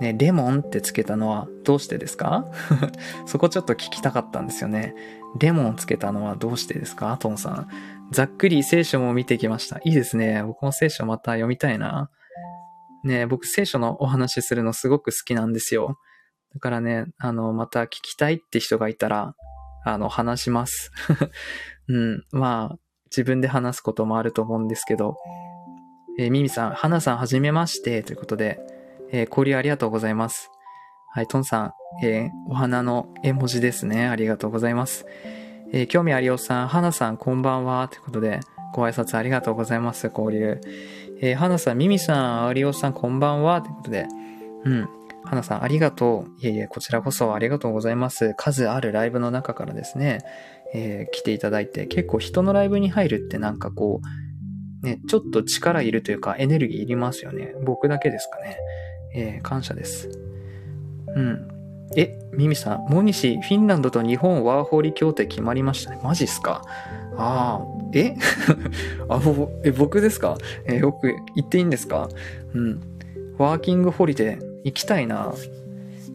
[0.00, 2.44] ね、レモンってつけたのはどうしてですか？
[3.26, 4.94] そこちょっと聞きたかったんですよね。
[5.40, 7.16] レモンつけたのはどうしてですか？
[7.18, 7.68] トンさん。
[8.12, 9.78] ざっくり聖書も見てきました。
[9.84, 10.42] いいですね。
[10.44, 12.10] 僕も聖書また読みたいな。
[13.04, 15.98] ね、僕聖書のお話しするのすごく好きなんですよ。
[16.54, 19.34] だからね、あの、また聞きたいって人がいたら、
[19.84, 20.90] あの、話します。
[21.88, 22.24] うん。
[22.32, 22.78] まあ、
[23.10, 25.16] 自分で話すこともあると思うんですけど、
[26.18, 28.60] えー、ミミさん、花さんはじめまして、ということで、
[29.10, 30.50] えー、交流ありがとうございます。
[31.14, 31.72] はい、トンさん、
[32.04, 34.06] えー、お花の絵文字ですね。
[34.08, 35.06] ありがとうございます。
[35.72, 37.88] えー、興味ありおさん、花さん、こんばんは。
[37.88, 38.40] ということで、
[38.74, 40.10] ご挨拶ありがとうございます。
[40.14, 40.60] 交流。
[41.20, 43.60] えー、花さん、ミミさん、ありおさん、こんばんは。
[43.60, 44.06] ということで、
[44.64, 44.88] うん。
[45.24, 46.30] 花さん、ありがとう。
[46.40, 48.34] いえいえ、こちらこそありがとうございます。
[48.36, 50.20] 数あるライブの中からですね、
[50.74, 54.00] えー、来ていただいて、結構人のライブに入るってなんかこ
[54.82, 57.52] う、ね、ちょっと力いるというかエネルギーいりますよね。
[57.64, 58.56] 僕だけですかね。
[59.14, 60.08] えー、感謝です。
[61.16, 61.48] うん。
[61.96, 65.98] え、ミミさん、モニシ、フィンランドと日本ワーホリ協定決まりましたね。
[66.04, 66.62] マジっすか？
[67.20, 68.14] ああ、え？
[69.08, 70.38] あ、ぼえ、僕ですか？
[70.66, 72.08] えー、僕、行っていいんですか？
[72.54, 72.80] うん。
[73.38, 75.34] ワーキングホリデー、行きたいな。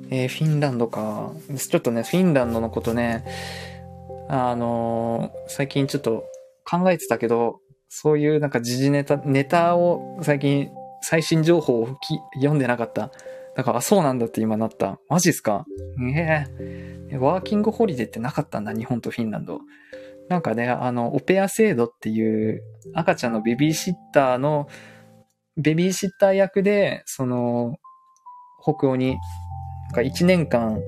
[0.10, 1.34] えー、フィンランドか。
[1.58, 3.26] ちょっとね、フィンランドのことね、
[4.30, 6.24] あのー、最近ちょっと
[6.70, 10.70] 考えてたけど、そういうなんか時事ネタ、ネタを最近
[11.02, 11.89] 最新情報を
[12.36, 13.12] 読んでなかった。
[13.56, 15.00] だから、そうなんだって今なった。
[15.10, 15.66] マジっすか？
[16.16, 16.46] え
[17.12, 19.60] えワーキングホリデーってなかったんだ、日本とフィンランド。
[20.30, 24.68] なんかね、あの、オペア制度っていう赤ちゃんのベビーシッターの、
[25.58, 27.76] ベビーシッター役で、その、
[28.62, 30.82] 北欧に、なんか1年間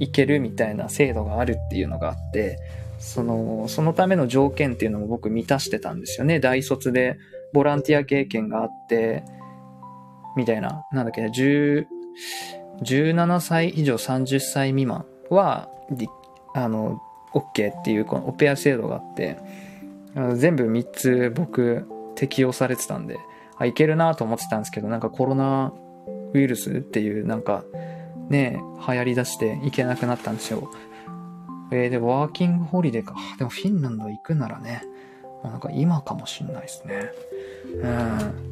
[0.00, 2.58] 行けるみたいな制度があるっていうのがあって、
[2.98, 6.40] その、そのための条件っていうのも僕満たしてたんですよね。
[6.40, 7.16] 大卒で
[7.52, 9.22] ボランティア経験があって、
[10.36, 11.86] みたいな、なんだっけ、10、
[12.82, 15.68] 17歳以上30歳未満は、
[16.54, 17.00] あの、
[17.38, 19.38] OK っていうこのオペア制度があって、
[20.34, 23.18] 全部3つ僕適用されてたんで、
[23.56, 25.72] あ、いけるなと思ってたんですけど、なんかコロナ
[26.32, 27.64] ウイルスっていうなんか
[28.28, 30.70] ね、流行り出していけなくなったんですよ。
[31.70, 33.14] えー、で、ワーキングホリデーか。
[33.38, 34.82] でもフィンランド行くならね、
[35.44, 37.10] なんか今かもしんないですね。
[37.82, 38.48] うん。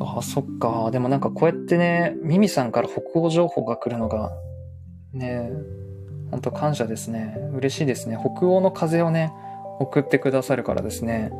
[0.00, 0.90] ああ、そっか。
[0.90, 4.32] でもなんかこうやってね、ミミさんから北欧情報が来るのが、
[5.12, 5.50] ね、
[6.30, 7.36] ほんと感謝ですね。
[7.54, 8.16] 嬉しいですね。
[8.18, 9.32] 北欧の風をね、
[9.80, 11.30] 送ってくださるからですね。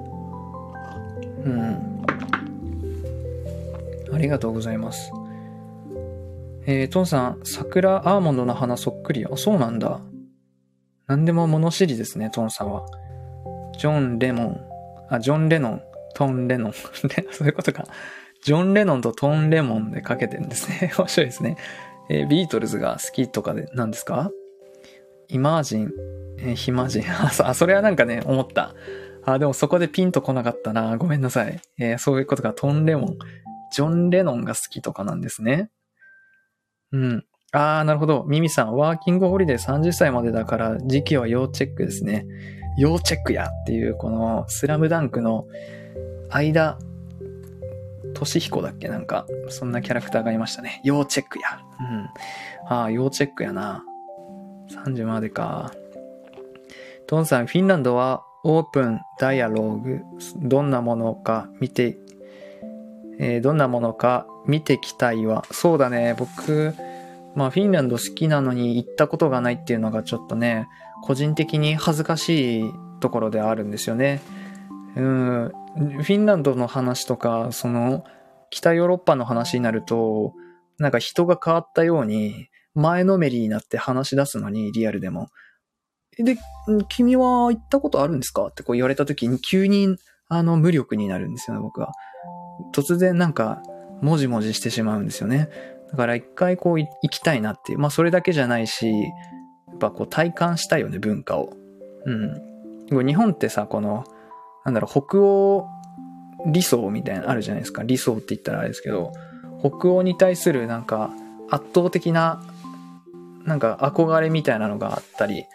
[1.44, 2.05] うん。
[4.12, 5.12] ありがとうございます。
[6.66, 9.24] えー、トンさん、桜アーモンドの花そっくり。
[9.24, 10.00] あ、そうなんだ。
[11.07, 12.85] 何でも物知りですね、トンさんは。
[13.79, 14.61] ジョン・レモン。
[15.09, 15.83] あ、ジョン・レノン。
[16.14, 16.72] トン・レノン。
[17.33, 17.85] そういうことか。
[18.42, 20.92] ジョン・レノンとトン・レモンでかけてるんですね。
[20.98, 21.57] 面白いですね。
[22.09, 24.31] えー、ビートルズが好きとかで何ですか？
[25.31, 25.93] イマージン、
[26.38, 27.05] えー、ヒマジン。
[27.45, 28.75] あそ、れはなんかね、思った。
[29.25, 30.97] あ、でもそこでピンとこなかったな。
[30.97, 31.61] ごめんなさい。
[31.79, 32.53] えー、そういうことか。
[32.53, 33.19] トン・レモン。
[33.73, 35.71] ジョン・レノンが好きとかなんですね。
[36.93, 37.25] うん。
[37.53, 38.25] ああ、なるほど。
[38.25, 42.27] ミミさん、ワーキングホリデー30歳までだから時期は要チェックですね。
[42.79, 45.47] 要チェックやっていう、このスラムダンクの
[46.31, 46.79] 間、
[48.14, 50.81] トシヒコだっけなんか、そんなキャラクターがいましたね。
[50.85, 51.61] 要チェックや。
[51.81, 52.73] うん。
[52.73, 53.85] ああ、要チェックやな。
[54.70, 55.72] 30までか。
[57.06, 60.00] トンさん、フィンランドはオープン、ダイアローグ、
[60.37, 61.98] どんなものか見て、
[63.18, 65.44] えー、どんなものか見てきたいわ。
[65.50, 66.74] そうだね、僕、
[67.35, 70.68] まあフィンランド好きなのに行ったことがないっていうのがちょっとね、
[71.02, 74.20] 個人的に恥ずかしいところであるんですよね。
[74.96, 78.04] うん、フィンランドの話とか、その、
[78.50, 80.35] 北ヨーロッパの話になると、
[80.78, 85.28] なんか人が変わったように、前のめりになって話し出すのに、リアルでも。
[86.18, 86.38] で、
[86.88, 89.96] 君は行ったことあるんですかってこう言われた時に急に、
[90.28, 91.92] あの、無力になるんですよね、僕は。
[92.74, 93.62] 突然なんか、
[94.02, 95.48] もじもじしてしまうんですよね。
[95.90, 97.78] だから一回こう行きたいなっていう。
[97.78, 99.09] まあそれだけじゃないし、や
[99.74, 101.52] っぱこう体感したいよね、文化を。
[102.06, 103.06] うん。
[103.06, 104.04] 日本ってさ、この、
[104.64, 105.66] なんだろう、北欧
[106.46, 107.83] 理想みたいなのあるじゃないですか。
[107.83, 109.12] 理想って言ったらあれですけど、
[109.61, 111.11] 北欧に対するなんか
[111.50, 112.42] 圧倒的な、
[113.50, 115.46] なんか憧れみたいなのがあったり、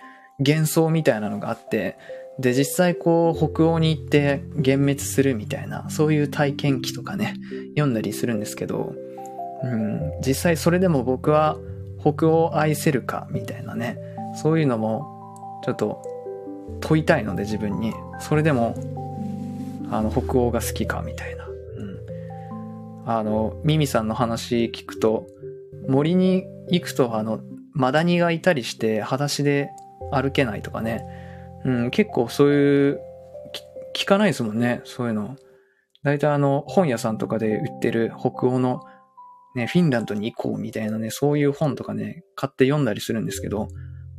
[0.46, 1.98] 幻想みたいなのがあって、
[2.38, 7.36] で、実際こう、北欧に行って幻滅するみたいな、そういう体験記とかね、
[7.70, 8.94] 読んだりするんですけど、
[9.64, 11.58] うん、実際それでも僕は
[12.02, 13.98] 北欧を愛せるかみたいなね、
[14.42, 16.04] そういうのもちょっと
[16.82, 18.76] 問いたいので自分に、それでも、
[19.90, 21.46] あの、北欧が好きかみたいな。
[21.46, 23.10] うん。
[23.10, 25.28] あの、ミミさんの話聞くと、
[25.88, 27.40] 森に行くとあの、
[27.76, 29.70] マダニがいたりして裸足で
[30.12, 31.06] 歩けないとかね。
[31.66, 33.02] うん、結構そういう、
[33.94, 35.36] 聞かないですもんね、そういうの。
[36.04, 38.82] 大体あの、本屋さんとかで売ってる北欧の、
[39.56, 43.68] ね、フィンランドに行こうみたいなね、そういう本とかね、買って読んだりするんですけど、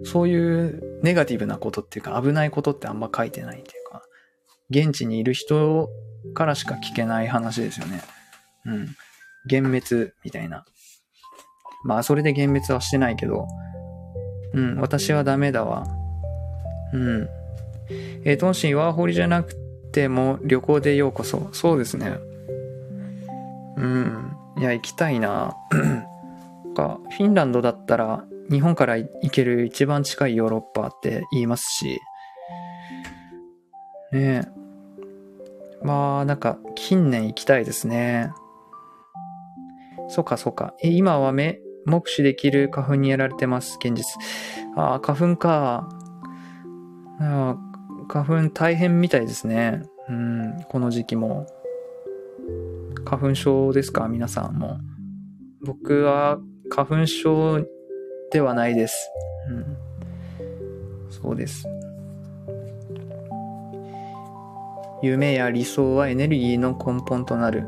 [0.05, 4.03] そういうネガティブなことっていうか危ないことってあんま書いてないっていうか、
[4.69, 5.88] 現地にいる人
[6.35, 8.03] からしか聞けない話ですよね。
[8.66, 8.97] うん。
[9.51, 10.64] 幻滅みたいな。
[11.87, 13.46] まあ、それで幻滅はしてないけど、
[14.53, 15.87] うん、私はダメだわ。
[16.92, 17.29] うん。
[18.25, 19.55] えー、トンシンワーホリじゃなく
[19.92, 21.49] ても旅行でようこそ。
[21.53, 22.18] そうですね。
[23.77, 24.33] うん。
[24.59, 25.57] いや、行きたいな。
[26.75, 32.01] か、フィンランドだったら、日本から行ける一番近いヨーロッパって言いますし、
[34.12, 34.49] ねえ。
[35.83, 38.33] まあ、なんか、近年行きたいですね。
[40.09, 40.75] そうか、そうか。
[40.83, 44.05] え、今は目、目視できる花粉にやられてます、現実。
[44.77, 45.88] ああ、花粉か。
[47.20, 47.57] あ
[48.09, 49.83] 花粉大変みたいですね。
[50.09, 51.46] うん、この時期も。
[53.05, 54.09] 花粉症ですか？
[54.09, 54.79] 皆さんも。
[55.64, 57.64] 僕は花粉症
[58.31, 59.11] ではないです。
[59.51, 59.77] うん。
[61.11, 61.66] そうです。
[65.03, 67.66] 夢や理想はエネルギーの根本となる。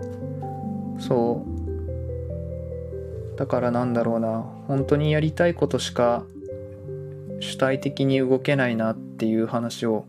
[0.99, 1.58] そう。
[3.39, 4.45] だからなんだろうな。
[4.67, 6.25] 本当にやりたいことしか
[7.39, 10.07] 主体的に動けないなっていう話を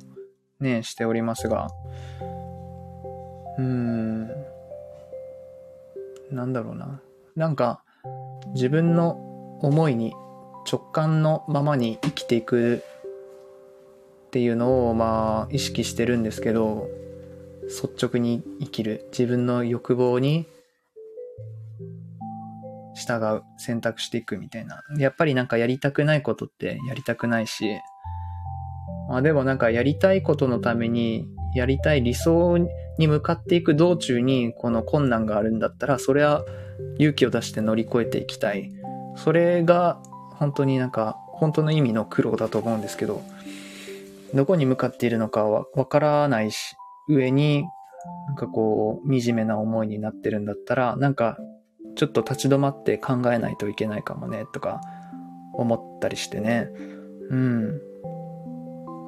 [0.60, 1.68] ねしておりますが。
[3.60, 4.28] うーん。
[6.32, 7.02] なんだろうな。
[7.36, 7.84] なんか
[8.56, 9.12] 自分の
[9.62, 10.16] 思いに
[10.70, 12.84] 直感のままに生きていく
[14.28, 16.88] っていうのをまあ意識してるんですけど
[17.68, 19.08] 率直に生きる。
[19.12, 20.48] 自分の欲望に
[23.10, 24.84] 従う、選択していくみたいな。
[24.98, 27.80] やっぱりなんかやりたくないことってやりたくないし、
[29.10, 32.60] まあでもなんかやりたいことのために、やりたい理想
[33.00, 36.46] に向かっていく道中にこの困難があるんだったら、それは
[37.00, 38.72] 勇気を出して乗り越えていきたい。
[39.16, 40.00] それが
[40.36, 43.24] 本当になんか本当の意味の苦労だと思うんですけど、
[44.36, 46.76] どこに向かっているのかはわからないし、
[47.08, 47.66] 上に
[48.28, 51.38] なんかこう惨めな思いになってるんだったら、なんか
[52.00, 54.80] ちょっと立ち止まって考えないといけないかもねとか
[55.54, 56.70] 思ったりしてね。
[57.30, 57.82] うん。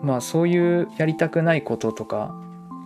[0.04, 2.36] まあそういうやりたくないこととか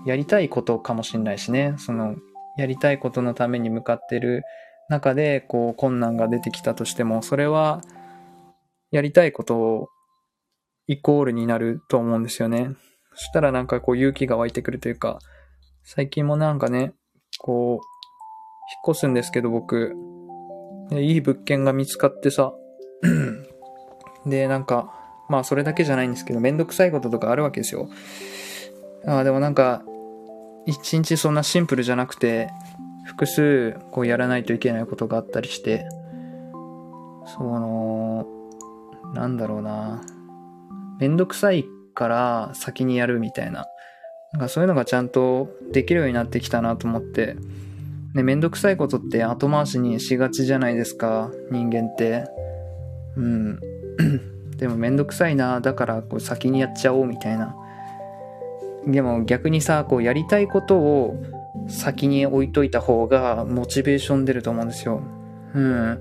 [0.05, 1.73] やりたいことかもしんないしね。
[1.79, 2.17] その
[2.55, 4.43] やりたいことのために向かってる
[4.89, 7.81] 中でこう困難が出てきたとしてもそれは
[8.91, 9.89] やりたいことを
[10.85, 12.75] イコールになると思うんですよね。
[13.15, 15.17] そしたらなんかこう勇気が湧いてくるというか
[15.83, 16.93] 最近もなんかね
[17.39, 17.94] こう
[18.71, 19.95] 引っ越すんですけど僕、
[20.91, 22.53] いい物件が見つかってさ、
[24.25, 24.91] で、なんか、
[25.29, 27.89] まあそれだけじゃないんですけど、めんどくさいこととかあるわけですよ。
[29.07, 29.83] あでもなんか、
[30.65, 32.49] 一日そんなシンプルじゃなくて、
[33.05, 35.87] 複数こうやらないといけないことがあったりして、
[37.37, 38.27] その、
[39.13, 40.01] なんだろうな、
[40.99, 43.65] めんどくさいから先にやるみたいな、
[44.33, 47.35] なんかそういうのがちゃんとできるようになってきたなと思って、
[48.15, 52.23] ね、めんどくさいことって後回しにしがちじゃないですか、人間って。
[53.17, 53.59] うん。
[54.57, 57.53] でもめんどくさいな、だからこう先にやっちゃおうみたいな。
[58.87, 61.21] でも逆にさ、こうやりたいことを
[61.67, 65.01] 先に置いといた方がモチベーション出ると思うんですよ。
[65.53, 65.99] うん。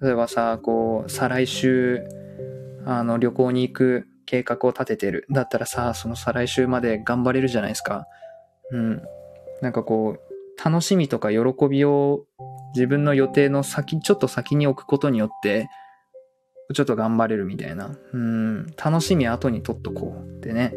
[0.00, 2.00] 例えばさ、こう、再来週、
[2.86, 5.26] あの、旅行に行く計画を立ててる。
[5.32, 8.06] だったらさ、その再来週まで頑張れるじゃないですか。
[8.70, 9.02] うん。
[9.62, 10.29] なんかこう、
[10.62, 12.26] 楽しみとか喜びを
[12.74, 15.68] 自分の予定の先、ちょっと先に置くことによって、
[16.74, 17.96] ちょっと頑張れるみたいな。
[18.12, 20.72] うん、楽しみ後に取っとこうってね。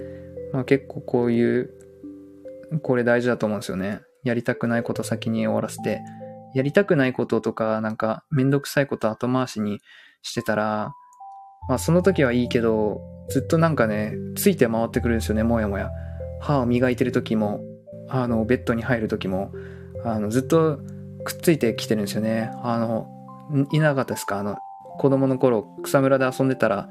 [0.53, 1.69] まあ結構こういう、
[2.81, 4.01] これ大事だと思うんですよね。
[4.23, 6.01] やりたくないこと先に終わらせて、
[6.55, 9.81] やりたくないこととか、なんかめんどくさいこと後回しに
[10.21, 10.93] してたら、
[11.67, 15.91] まあその時はいいけど、ずっとなんかね、ついて回ってくるんですよね、もやもや。
[16.39, 17.61] 歯を磨いてる時も、
[18.09, 19.51] あの、ベッドに入る時も、
[20.05, 20.79] あの、ずっと
[21.23, 22.51] くっついてきてるんですよね。
[22.63, 23.07] あの、
[23.71, 24.39] いなかったですか？
[24.39, 24.57] あの、
[24.99, 26.89] 子供の頃、草むらで遊んでたら、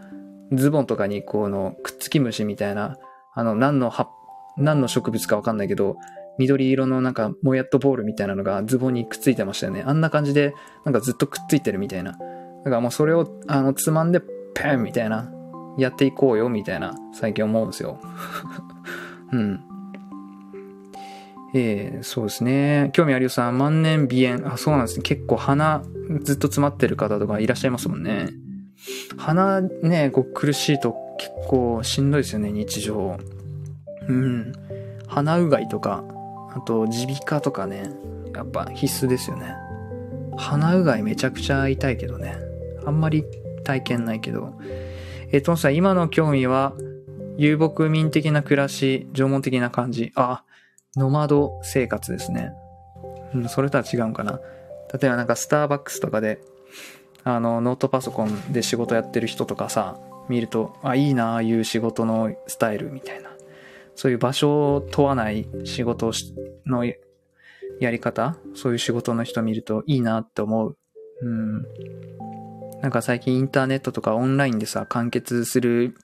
[0.52, 2.96] ズボンとかにこの、くっつき虫みたいな、
[3.34, 4.08] あの、何の葉、
[4.56, 5.96] 何の植物かわかんないけど、
[6.38, 9.82] 緑色のなんか、もやっとボールみたいなのがズボンにくっついてましたよね。
[9.86, 10.54] あんな感じで、
[10.84, 12.12] なんかずっとくっついてるみたいな。
[12.12, 14.20] だからもうそれを、あの、つまんで、
[14.54, 15.30] ペンみたいな、
[15.78, 17.98] やっていこうよ、みたいな、最近思うんですよ。
[19.32, 19.60] うん。
[21.54, 22.90] えー、そうですね。
[22.92, 24.52] 興味あるよさん、万年鼻炎。
[24.52, 25.02] あ、そうなんですね。
[25.02, 25.82] 結構鼻
[26.22, 28.30] ずっと詰まってる方とかいらっしゃいますもんね。
[29.16, 33.18] 鼻ね、こう苦しいと結構しんどいですよね、日常。
[34.08, 34.52] うん。
[35.06, 36.04] 鼻うがいとか、
[36.54, 37.90] あと耳鼻科とかね、
[38.34, 39.54] やっぱ必須ですよね。
[40.38, 42.36] 鼻うがいめちゃくちゃ痛いけどね。
[42.86, 43.24] あんまり
[43.64, 44.58] 体験ないけど。
[45.30, 46.74] えっ、とさん、今の興味は、
[47.38, 50.12] 遊牧民的な暮らし、縄文的な感じ。
[50.14, 50.44] あ、
[50.96, 52.52] ノマド生活ですね。
[53.34, 54.40] うん、それとは違うんかな。
[54.92, 56.40] 例えばなんかスターバックスとかで、
[57.24, 63.30] あの、ノートパソコンで仕事やってる人とかさ、見ると、あ、いいな、ああいう仕事のスタイルみたいな。
[63.94, 66.12] そういう場所を問わない仕事
[66.66, 70.76] のやり方そういう仕事の人見るといいなって思う。
[71.22, 71.62] うん。
[72.80, 75.94] なんか最近インターネットとかオンラインでさ、完結する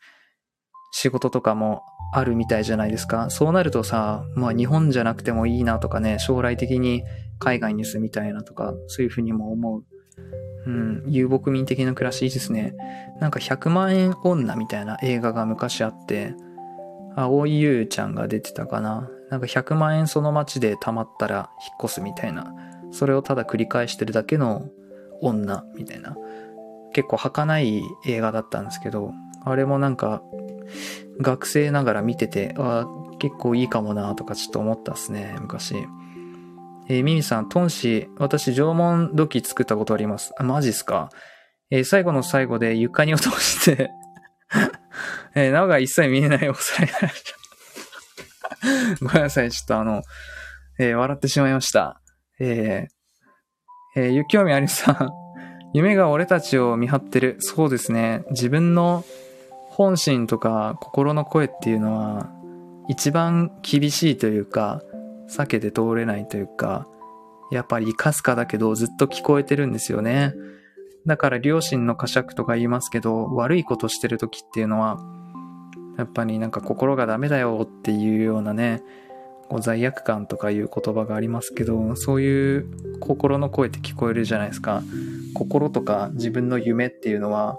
[0.93, 1.83] 仕事とかも
[2.13, 3.31] あるみたいじゃないですか。
[3.31, 7.05] そうなるとさ、まあ日本じゃなくてもいいなとかね、将来的に
[7.39, 9.85] 海外に住みたいなとか、そういうふうにも思う。
[10.67, 12.75] うん、遊牧民的な暮らしいいですね。
[13.21, 16.35] なんか100万円女みたいな映画が昔あって、
[17.17, 19.09] 青井優ちゃんが出てたかな。
[19.31, 22.55] なんか100万円その街で貯まったら引っ越すみたいな。
[22.91, 24.69] それをただ繰り返してるだけの
[25.21, 26.17] 女みたいな。
[26.93, 29.13] 結構儚い映画だったんですけど、
[29.45, 30.23] あれもなんか
[31.21, 32.87] 学生ながら見てて、あ
[33.19, 35.75] 結構いいかもなとかちょっと思ったっすね、昔。
[36.89, 40.33] えー、ミミさん、トンシ私縄文土器作ったことあります。
[40.39, 41.11] あ、マジっすか？
[41.71, 43.91] えー、最後の最後で床に落として
[45.35, 47.39] えー、なおが一切見えないお皿になりました。
[49.05, 50.03] ごめんなさい、ちょっとあの、
[50.79, 52.01] えー、笑ってしまいました。
[52.41, 55.11] えー、えー、興味ありさん。
[55.75, 57.37] 夢が俺たちを見張ってる。
[57.41, 58.25] そうですね。
[58.31, 59.05] 自分の
[59.79, 62.29] 本心とか心の声っていうのは
[62.89, 64.83] 一番厳しいというか
[65.31, 66.89] 避けて通れないというか
[67.53, 70.35] やっぱりかすかだけどずっと聞こえてるんですよね。
[71.07, 74.99] だから両親の呵責とか言いますけど悪いことしてる時っていうのは
[75.97, 78.83] やっぱりなんか心がダメだよっていうようなね
[79.49, 84.83] こう罪悪感とかいう言葉がありますけどそういう心の声って聞こえるじゃないですか
[85.35, 87.59] 心とか自分の夢っていうのは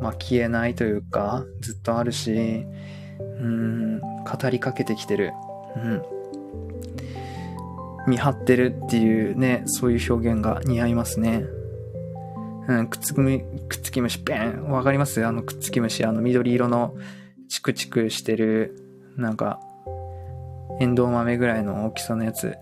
[0.00, 2.64] まあ、消えないというか、ずっとあるし、
[3.40, 5.32] うん、語りかけてきてる。
[5.76, 6.02] うん。
[8.06, 11.44] 見張ってるっていうね、そういう表現が似合いますね。
[12.68, 15.24] うん、くっつき、くっつき虫、ペンわかります？
[15.24, 16.94] あのくっつき虫、あの緑色の
[17.48, 18.76] チクチクしてる、
[19.16, 19.60] なんか、
[20.80, 22.56] エンドウ豆ぐらいの大きさのやつ。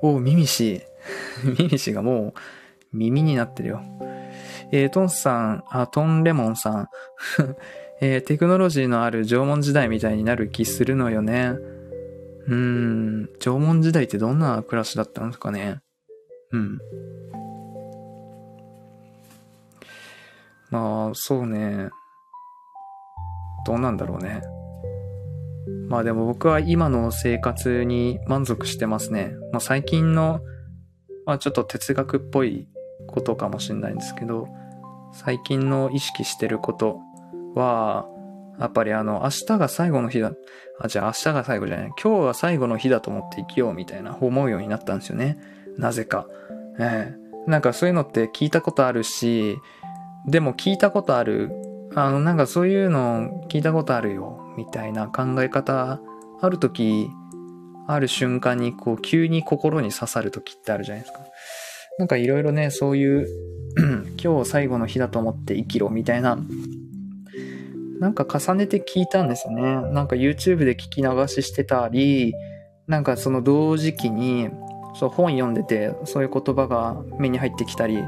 [0.00, 0.82] おう、ミミシ。
[1.58, 2.34] ミミシがも
[2.92, 3.82] う耳になってるよ。
[4.72, 6.88] えー、トンさん、あ、トンレモンさん、
[8.00, 11.54] えー、テクノロジーのある縄文時代みたいになる気するのよね。
[12.46, 15.80] うーん、縄文時代ってどんな暮らしだったんですかね。
[16.52, 16.78] うん。
[20.70, 21.90] まあ、そうね。
[23.66, 24.42] どうなんだろうね。
[25.88, 29.34] まあでも僕は今の生活に満足してますね。
[29.52, 30.40] まあ最近の、
[31.26, 32.66] まあちょっと哲学っぽい
[33.06, 34.48] ことかもしれないんですけど、
[35.12, 37.00] 最近の意識してること
[37.54, 38.06] は、
[38.58, 40.32] やっぱりあの、明日が最後の日だ、
[40.80, 45.38] あ、じゃあ明日が最後じゃない、今日は最後の日だと思って生きようみたいな思うようになったんですよね。
[45.78, 46.26] なぜか。
[46.78, 49.56] ええー、なんかそういうのって聞いたことあるし、
[50.26, 51.50] でも聞いたことある、
[51.94, 56.00] あの、なんかそういうの聞いたことあるよ、みたいな考え方、
[56.40, 57.08] ある時、
[57.86, 61.20] ある瞬間にこう急に心に刺さる時ってあるじゃないですか。
[61.98, 63.26] なんかいろいろね、そういう
[64.22, 66.38] 今日最後の日だと思って生きろみたいな、
[67.98, 69.62] なんか重ねて聞いたんですよね。
[69.92, 72.34] なんか YouTube で聞き流ししてたり、
[72.86, 74.48] なんかその同時期に、
[74.94, 78.02] そう本読んでて、そういう言葉が目に入ってきたり、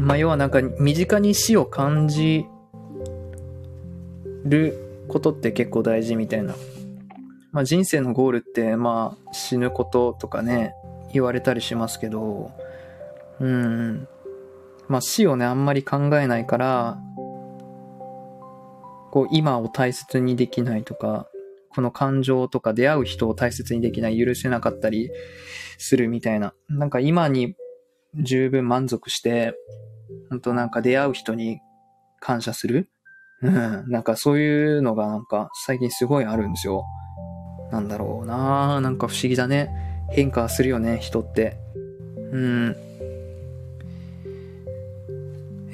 [0.00, 2.44] まあ要はなんか身近に死を感じ
[4.44, 6.54] ることって結構大事みたいな。
[7.52, 10.74] まあ人生のゴールってまあ死ぬこととかね、
[11.12, 12.50] 言われたりしますけど、
[13.40, 14.08] うん。
[14.88, 16.98] まあ死をね、あんまり考えないから、
[19.10, 21.28] こう今を大切にできないとか、
[21.70, 25.10] この感情とか出会う人を大切にできない、許せなかったり
[25.78, 26.54] するみたいな。
[26.68, 27.54] なんか今に
[28.14, 29.54] 十分満足して、
[30.30, 31.60] 本当なんか出会う人に
[32.20, 32.88] 感謝する？
[33.42, 33.84] うん。
[33.88, 36.84] なんかそういうのがなんか最近すごいあるんですよ。
[37.70, 39.70] なんだろうななんか不思議だね。
[40.10, 41.58] 変化するよね、人って。
[42.32, 42.76] うん。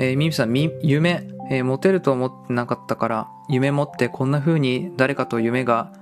[0.02, 5.92] えー、ミミさん、夢、えー、持てると思ってなかったから、夢持ってこんな風に誰かと夢が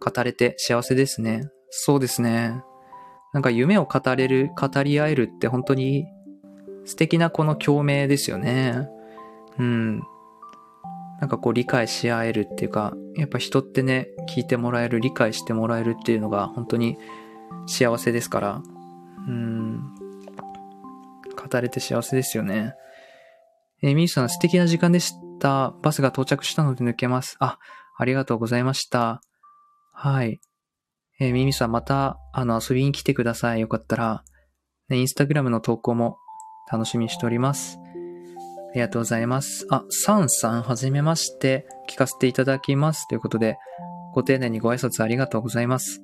[0.00, 1.50] 語れて幸せですね。
[1.68, 2.62] そうですね。
[3.34, 6.06] なんか夢を語れる、語り合えるって本当に
[6.86, 8.88] 素敵なこの共鳴ですよね。
[9.58, 9.98] うん。
[11.20, 16.96] なんかこう理解し合えるっていうか、やっぱ人ってね、聞いてもらえる、理解してもらえるっていうのが本当に
[17.66, 18.62] 幸せですから、
[19.28, 19.94] うん。
[21.36, 22.72] 語れて幸せですよね。
[23.82, 25.74] えー、ミーさん素敵な時間でした。
[25.82, 27.36] バスが到着したので抜けます。
[27.40, 27.58] あ、
[27.96, 29.22] ありがとうございました。
[29.92, 30.40] はい。
[31.18, 33.60] えー、ミミさんまた、あの、遊びに来てください。
[33.60, 34.24] よかったら。
[34.88, 36.18] ね、インスタグラムの投稿も
[36.70, 37.78] 楽しみにしております。
[38.70, 39.66] ありがとうございます。
[39.70, 41.66] あ、サンさん、はじめまして。
[41.88, 43.08] 聞かせていただきます。
[43.08, 43.58] ということで、
[44.14, 46.02] ご丁寧にご挨拶ありがとうございます。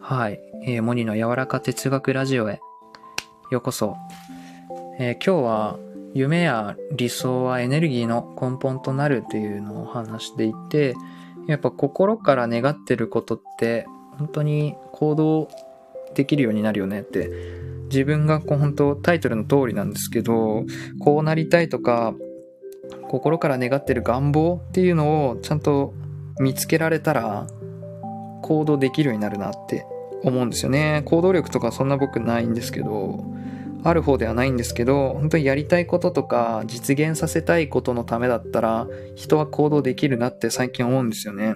[0.00, 0.40] はい。
[0.64, 2.60] えー、モニの柔らか哲学ラジオへ
[3.50, 3.96] ようこそ。
[4.98, 5.78] えー、今日は
[6.14, 10.94] 夢や理想はエネルギーの根本となるというのを話していて、
[11.46, 13.86] やっぱ心から願ってることって
[14.18, 15.48] 本当に行動
[16.14, 17.30] できるようになるよねって
[17.84, 20.64] 自分がこう本当タイトルの通りなんですけど
[21.00, 22.14] こうなりたいとか
[23.08, 25.94] 心から願ってる願望っていうのをちゃんと
[26.38, 27.46] 見つけられたら
[28.42, 29.84] 行動できるようになるなって
[30.22, 31.02] 思うんですよね。
[31.06, 33.24] 行動力とかそんな僕ないんですけど
[33.84, 41.54] ある方ではないんですけど、本当にやりたいこととか実現させたいことのためだったら、人は行動できるなって最近思うんですよね。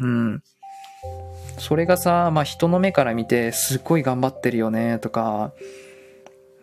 [0.00, 0.42] うん。
[1.58, 5.52] それがさ、まあ人の目から見てすっごい頑張ってるよねとか、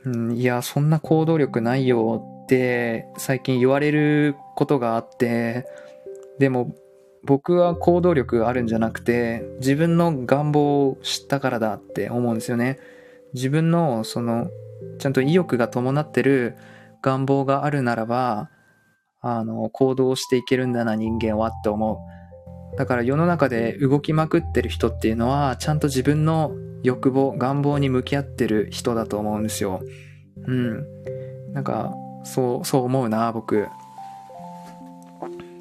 [0.05, 5.65] うん、いや、そんな行動力ないよって最近言われることがあって、
[6.39, 6.75] でも
[7.23, 12.77] 僕は行動力あるんじゃなくて自分の願望を知ったからだって思うんですよね。
[13.35, 14.49] 自分のその
[14.97, 16.55] ちゃんと意欲が伴ってる
[17.01, 18.49] 願望があるならば
[19.21, 22.77] あの行動していけるんだな人間はって思う。
[22.77, 26.51] だから世の中で動きまくってる人っていうのはちゃんと自分の
[26.83, 29.81] 欲望願望に向き合ってる人だと思うんですよ。
[30.45, 30.85] うん。
[31.53, 33.67] なんかそうそう思うな僕。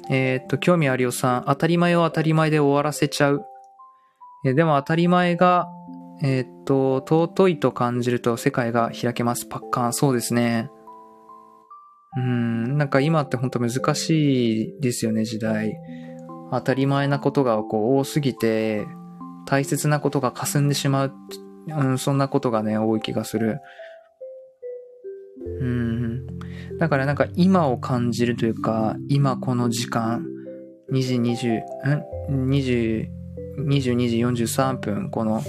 [0.09, 3.43] えー、っと興味あるよさん当たり前を当たり前で終わらせちゃう。
[4.45, 5.67] えでも当たり前が
[6.21, 9.45] えー、っと、尊いと感じると世界が開けます。
[9.45, 9.93] パッカーン。
[9.93, 10.69] そうですね。
[12.17, 15.75] うん、なんか今ってほんと難しいですよね、時代。
[16.51, 18.85] 当たり前なことがこう多すぎて、
[19.45, 21.13] 大切なことが霞んでしまう。
[21.67, 23.59] うん、そんなことがね、多い気がする。
[25.59, 26.25] うん。
[26.79, 30.25] だからなんか今を感じるというか、今この時間、
[30.91, 31.59] 2時20、
[32.31, 33.09] ん ?20、
[33.67, 35.43] 22時43分、この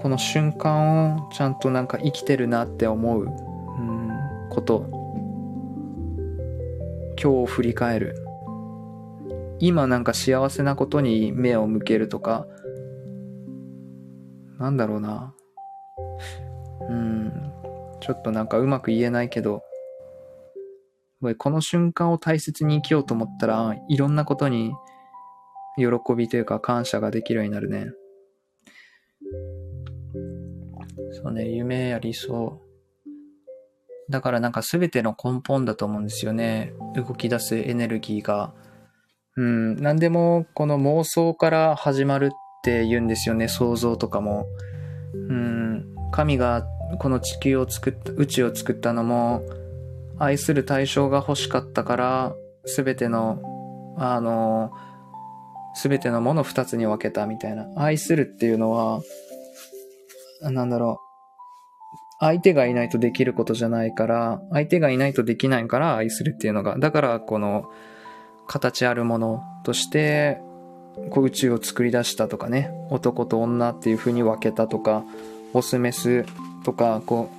[0.00, 4.10] この瞬間をちゃんとなんか生きてるなって思う、うん、
[4.48, 4.86] こと
[7.16, 8.16] 今日を振り返る
[9.58, 12.46] 今なんか幸せなことに目を向けるとか
[14.58, 15.34] なんだろうな
[16.88, 17.52] うん
[18.00, 19.62] ちょっとなんかうまく言えないけど
[21.36, 24.72] この瞬間を大切に生きようと思ったらいろんなことに
[25.76, 27.92] 喜びというか感謝ができるようになるね。
[31.12, 32.60] そうね、夢や理想。
[34.08, 36.72] だからなんか全ての根本だと思うんですよね。
[36.96, 38.52] 動き出すエネルギーが。
[39.36, 42.28] うん、何でもこの妄想から始まるっ
[42.64, 44.46] て言うんですよね、想像とかも。
[45.14, 46.66] うん、神が
[46.98, 49.42] この地球を作った、宇宙を作ったのも、
[50.18, 52.34] 愛する対象が欲しかったから、
[52.76, 53.40] 全ての、
[53.96, 54.72] あの、
[55.80, 57.68] 全てのものを二つに分けたみたいな。
[57.76, 59.00] 愛するっていうのは、
[60.42, 61.10] なんだろう。
[62.20, 67.70] 相手がいないとできることじゃないから、相手がいないとできないから愛するっていうのが、だからこの
[68.46, 70.40] 形あるものとして、
[71.10, 75.02] こう宇宙を作り出したとかね、男と女っていう風に分けたとか、
[75.54, 76.26] オスメス
[76.64, 77.30] とか、こ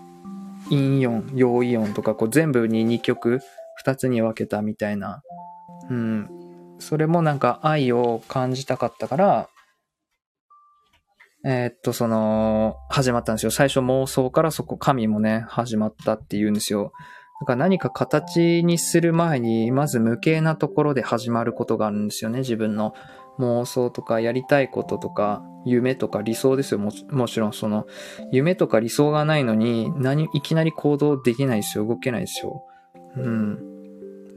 [0.65, 3.39] う、陰イオン、陽イオンとか、こう全部に2曲、
[3.85, 5.21] 2つに分けたみたいな。
[5.89, 6.29] うん。
[6.79, 9.49] それもなんか愛を感じたかったから、
[11.43, 13.51] えー、っと、その、始まったんですよ。
[13.51, 16.93] 最初妄想からそこ、神もね、始まったって言うんですよ。
[17.39, 22.39] だから何か形にする前に、まず無形なところで始まることがあるんですよね。
[22.39, 22.93] 自分の
[23.39, 26.79] 妄想とかやりたいこととか、夢とか理想ですよ。
[26.79, 27.87] ももちろんその、
[28.31, 31.87] 夢とか理想がないのに、何、いきなり行動できないですよ。
[31.87, 32.63] 動けないですよ。
[33.15, 33.59] うん。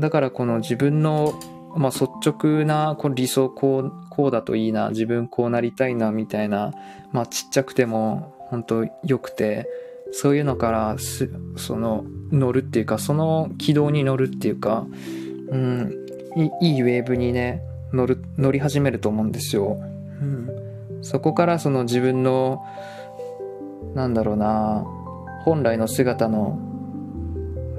[0.00, 1.38] だからこの自分の
[1.76, 6.72] まあ、率直なこの理想こうこうだといいな自分こうなりたいなみたいな、
[7.12, 9.66] まあ、ちっちゃくても本当良くて
[10.16, 14.86] そういうのからす、その、乗るっていうか、その軌道に乗るっていうか、
[15.48, 16.06] うん、
[16.36, 17.62] いいいウェーブにね、
[17.92, 19.76] 乗る、乗り始めると思うんですよ。
[20.22, 20.48] うん。
[21.02, 22.64] そこからその自分の、
[23.96, 24.84] なんだろうな、
[25.44, 26.60] 本来の姿の、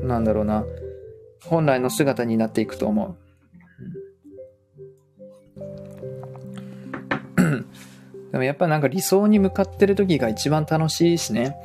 [0.04, 0.66] なんだろうな、
[1.46, 3.25] 本来の姿になっていくと思う。
[8.36, 11.56] でもやっぱなんか理想に向かってる時が一番楽しいしね。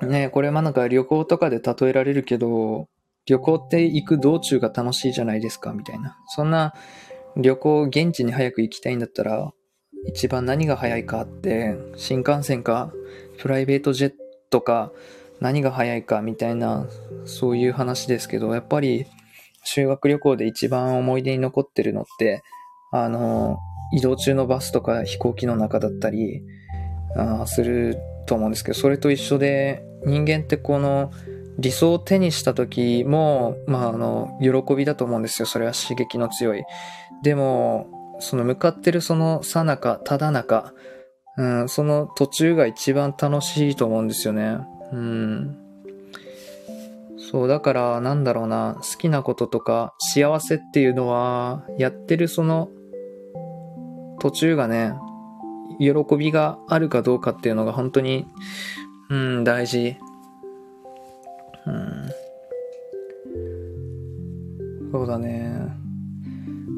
[0.00, 2.86] ねこれもなんか旅行とかで例えられるけど、
[3.26, 6.16] 旅行って行く道中が楽しいじゃないですか、みたいな。
[6.28, 6.72] そんな
[7.36, 9.52] 旅行、現地に早く行きたいんだったら、
[10.06, 12.90] 一番何が早いかって、新幹線か、
[13.36, 14.14] プライベートジェッ
[14.48, 14.90] トか、
[15.38, 16.86] 何が早いかみたいな、
[17.26, 19.04] そういう話ですけど、やっぱり
[19.64, 22.42] 修学旅行で一番思い出に残ってるのって、
[22.90, 23.58] あの、
[23.92, 26.42] 移動中のバスとか飛行機の中だったり
[27.16, 31.10] あすると思うんですけど、それと一緒で人間ってこの
[31.58, 35.46] 理想を手にした時も、まああの、喜びだと思うんですよ。
[35.46, 36.62] それは刺激の強い。
[37.22, 37.88] でも、
[38.20, 40.72] その向かってるそのさなか、ただ中、
[41.36, 44.58] うん、その途中が一番楽しいと思うんですよね。
[44.92, 45.56] うん。
[47.30, 52.70] そう、だから、なんだろうな、好きなこととか、幸せっていうのは、やってるその
[54.18, 54.94] 途中がね、
[55.78, 58.26] 喜びがあるかどうかっていうのが本当に、
[59.10, 59.96] うん、大事。
[61.66, 62.08] うん。
[64.92, 65.78] そうだね。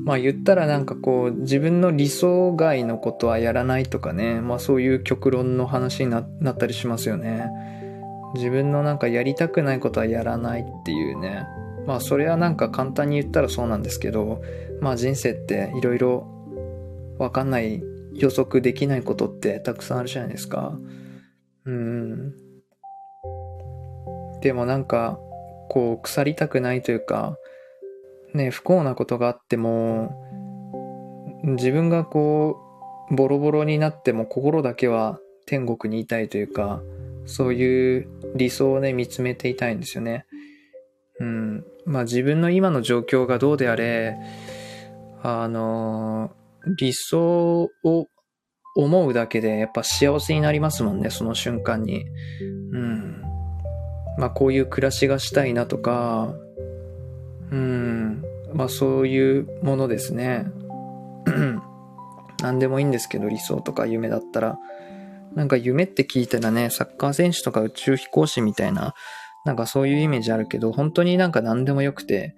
[0.05, 4.41] まあ言ったらなんかこう自分の理想外のことはやらないとかね。
[4.41, 7.51] まあそういう極論の話になったりしますよね。
[8.35, 11.47] 自分のなんかやりたくないことはやらないっていうね。
[11.87, 14.43] まあそれはなんか簡単に言ったらそうなんですけど、
[14.81, 16.40] まあ人生っていろいろ
[17.21, 17.83] わかんない
[18.15, 20.79] 予測できないことってたくさんあるじゃないですか。
[21.67, 22.35] うん。
[24.41, 25.19] でもなんか、
[25.69, 27.37] こう、腐りたくないというか、
[28.33, 30.17] ね、不幸なことがあっても、
[31.45, 32.59] 自分がこ
[33.11, 36.81] う、ボロボロになっても心だけは天国にいたいというか、
[37.27, 40.25] そういう理想をね、見つめていたいんですよね。
[41.19, 41.65] うん。
[41.85, 44.17] まあ自分の今の状況がどうであれ、
[45.23, 46.31] あの
[46.67, 48.07] 理想を
[48.77, 52.05] 思うだけでやっぱ幸せになりますもんね、その瞬間に。
[52.73, 53.23] うん。
[54.19, 56.35] まあこういう暮らしがしたいなとか、
[57.51, 58.23] うん。
[58.55, 60.47] まあそういうものですね。
[62.43, 64.59] 何でもいいんですけど、理想とか夢だったら。
[65.35, 68.95] なんか夢って聞いたらね、サッカー選手とか宇宙飛行士みたいな、
[69.45, 72.35] なんかそういうイメージあるけど、本当になんか何でもよくて、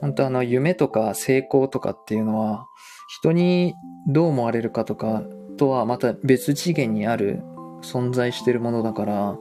[0.00, 2.66] 本当あの夢とか成功とかっていうのは、
[3.08, 3.74] 人に
[4.06, 5.22] どう思われるかとか
[5.56, 7.42] とはまた別次元にある
[7.82, 9.38] 存在してるものだから、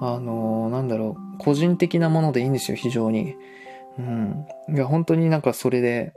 [0.00, 3.34] あのー、なんだろう、個人的なものでいいんですよ、非常に。
[3.98, 4.46] うん。
[4.68, 6.12] いや、本当になんかそれで、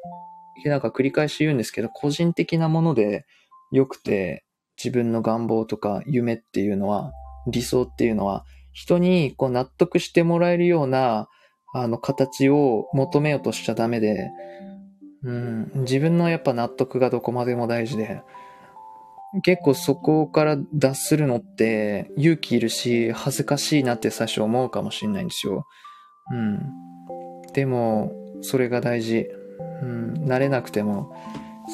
[0.65, 3.25] なんか繰り返し言うんですけど、個人的なもので
[3.71, 4.43] 良くて、
[4.81, 7.11] 自分の願望とか夢っていうのは、
[7.47, 11.27] 理想っていうのは、人にこう納得してもらえるような、
[11.73, 14.29] あの、形を求めようとしちゃダメで、
[15.23, 18.21] うん、自分のやっぱ納得がどこまでも大事で、
[19.43, 25.67] 結構そこから脱するのって勇気いるし、恥ずかしいなって最初思うかもしれないんですよ。
[26.31, 26.59] うん。
[27.53, 28.11] でも、
[28.41, 29.27] それが大事。
[29.81, 31.13] うん、慣れなくても。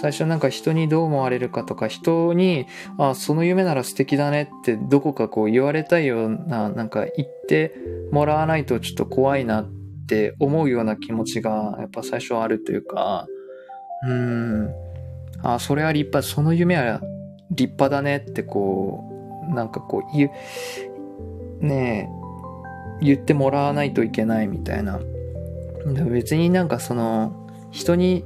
[0.02, 2.68] 最初なんか人にどう思われるかとか、人に、
[2.98, 7.74] あ、その夢なら素敵だねってどこかこう言われたいような、なんか言って
[8.12, 9.70] もらわないとちょっと怖いなっ
[10.08, 13.28] て思うような気持ちがやっぱ最初あるというか、
[14.08, 14.70] うん。
[15.42, 17.02] あ、それは立派、その夢は
[17.52, 19.04] 立派だねってこ
[19.50, 20.30] う、なんかこう、言
[21.62, 22.10] う、ね
[23.02, 25.00] え、言ってもらわないといけないみたいな。
[26.10, 28.24] 別になんかその、人に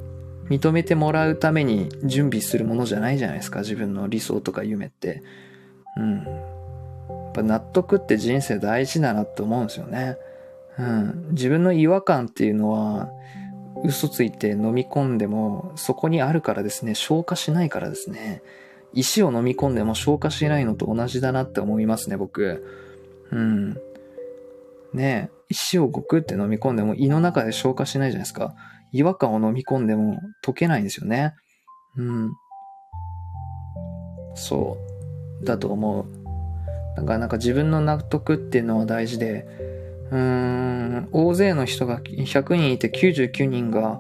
[0.50, 5.22] 認めてもらうために準備するものじゃないじゃないですか、自分の理想とか夢って。
[5.98, 6.24] うん。
[6.24, 6.32] や
[7.30, 10.18] っぱ納得って人生大事だなって思うんですよね。
[10.78, 11.28] うん。
[11.32, 13.10] 自分の違和感っていうのは、
[13.84, 18.42] 嘘ついて飲み込んでも、そこにあるからですね、消化しないからですね。
[18.94, 22.66] 石を飲み込んでも消化しないのと同じだなって思いますね、僕。
[23.32, 23.78] うん。
[24.94, 28.56] ね石をごくって飲み込んでも胃の中で消化しないじゃないですか。
[28.92, 31.36] 違和感を飲み込んでも溶けないんですよね。
[31.96, 32.32] うん。
[34.36, 34.78] そ
[35.42, 35.46] う。
[35.46, 36.06] だと思う。
[36.96, 39.48] だかなんか自分の納得っていうのは大事で、
[40.12, 44.00] 大勢の人が100人いて99人が、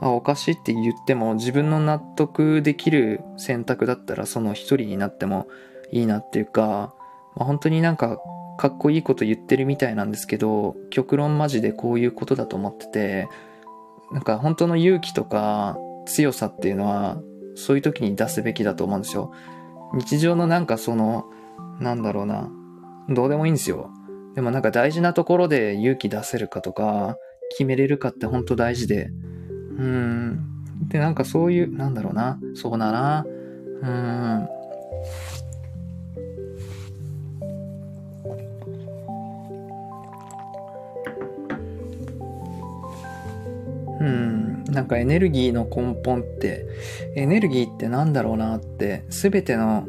[0.00, 5.46] あ、おかしいって言っても自分の納得できる選択だったらその一人になっても
[5.90, 6.94] いいなっていうか、
[7.36, 8.18] まあ、本当になんか
[8.58, 13.28] かっこいいこと言ってるみたいなんですけど、極論マジでこういうことだと思ってて、
[14.12, 17.18] なんか本当の勇気とか強さっていうのは、
[17.54, 19.32] そういう時に出すべきだと思うんですよ。
[19.94, 21.24] 日常のなんかその、
[21.80, 22.50] なんだろうな、
[23.08, 23.90] どうでもいいんですよ。
[24.34, 27.16] でもなんか大事なところで勇気出せるかとか、
[27.50, 29.10] 決めれるかって本当大事で。
[29.78, 30.52] うん。
[30.88, 33.26] で、なんかそういう、なんだろうな、そうだな。
[33.82, 34.48] うん。
[44.00, 46.66] うん、なんかエネルギーの根本って、
[47.14, 49.86] エネルギーってなんだろうなって、すべての、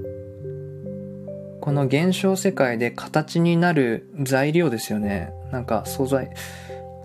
[1.63, 5.31] この現象世界で形になる材料ですよね。
[5.49, 6.29] なんか素材、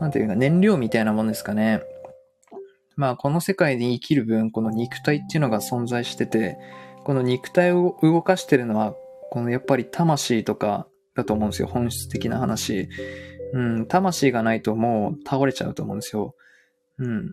[0.01, 1.81] なんていうか燃料みたいなものですかね。
[2.97, 6.59] まあこの世界で生きる分、この肉体っていうのが存在してて、
[7.05, 8.97] この肉体を動かしてるのは、
[9.31, 11.69] このやっぱり魂とかだと思うんですよ。
[11.69, 12.89] 本質的な話。
[13.53, 16.35] うん、魂がないともう倒れちゃうと思うんですよ。
[16.99, 17.33] うん。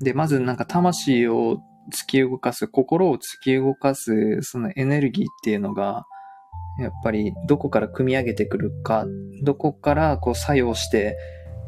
[0.00, 1.56] で、まずなんか魂を
[1.92, 6.04] 突き動かす、心を突き動かす、そのエネルギーっていうのが、
[6.78, 9.06] やっぱりどこから組み上げてくるか、
[9.42, 11.16] どこからこう作用して、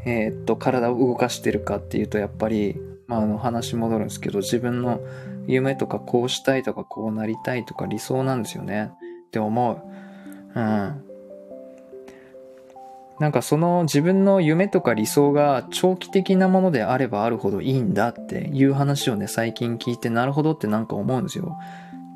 [0.05, 5.01] えー、っと、体を動かしてるかっていうと、やっぱり、まあ、あの話戻るんですけど、自分の
[5.47, 8.93] 夢とかこうしたいとかこうなりたいとか理想なんですよね
[9.29, 10.59] って思う。
[10.59, 11.05] うん。
[13.19, 21.57] なんかその自分の夢とか理想が長期的なものであればあるほどいいんだっていう話をね、最近聞いてなるほどってなんか思うんですよ。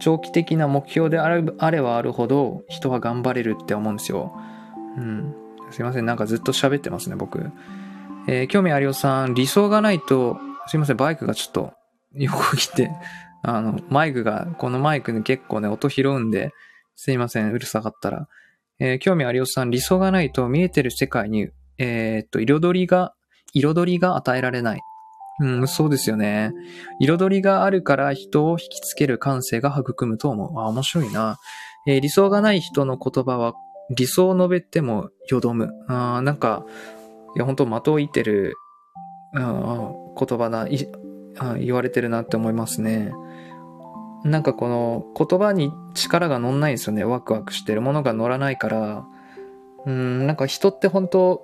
[0.02, 4.32] 長期的な目標であれあればあるほど人は頑張れるって思うんですよ。
[4.96, 5.32] うん。
[5.70, 7.50] すいません、なんかずっと喋ってますね、僕。
[8.26, 11.72] えー、興味ありおさん、理想がないと、すいません、バイクがちょっと
[12.14, 12.90] 横切って、
[13.44, 16.50] あの、マイクが、このマイクに結構ね、音拾うんで、
[16.96, 18.28] すいません、うるさかったら。
[18.80, 21.48] えー、興味ありおさん、理想がないと見えてる世界に、
[21.78, 23.14] えー、っと、彩りが、
[23.54, 24.80] 彩りが与えられない。
[25.42, 26.52] うん、そうですよね。
[27.00, 30.60] 彩りがあるから人を引きつける感性が育むと思う。
[30.60, 31.38] あ、面白いな。
[31.86, 33.54] えー、理想がない人の言葉は、
[33.90, 35.70] 理想を述べてもよどむ。
[35.88, 36.64] あなんか、
[37.34, 38.54] いや、本当的を射てる、
[39.34, 40.88] あ言葉だい
[41.38, 43.12] あ、言われてるなって思いますね。
[44.24, 47.02] なんかこの言葉に力が乗んないんですよね。
[47.02, 49.04] ワクワクしてるものが乗らないから。
[49.86, 51.42] うん、なんか人って本当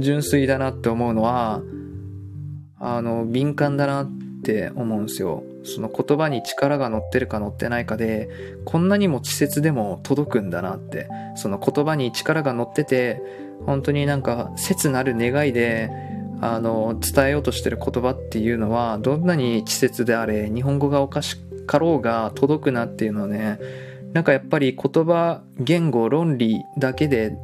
[0.00, 1.62] 純粋だなって思うのは、
[2.80, 4.10] あの、敏感だなっ
[4.42, 5.44] て思うんですよ。
[5.64, 8.28] その言葉に力が乗ってるか乗ってないかで、
[8.64, 11.06] こんなにも稚拙でも届くんだなって。
[11.36, 13.22] その言葉に力が乗ってて、
[13.66, 15.90] 本当になんか切なる願いで、
[16.40, 23.58] あの、伝えようとしてる言葉っていうのは、どんなに稚拙であれ、日本語がおかしかろうが届くなっていうのはね、
[24.14, 27.36] なんかやっぱり言葉、言語、論理だけで、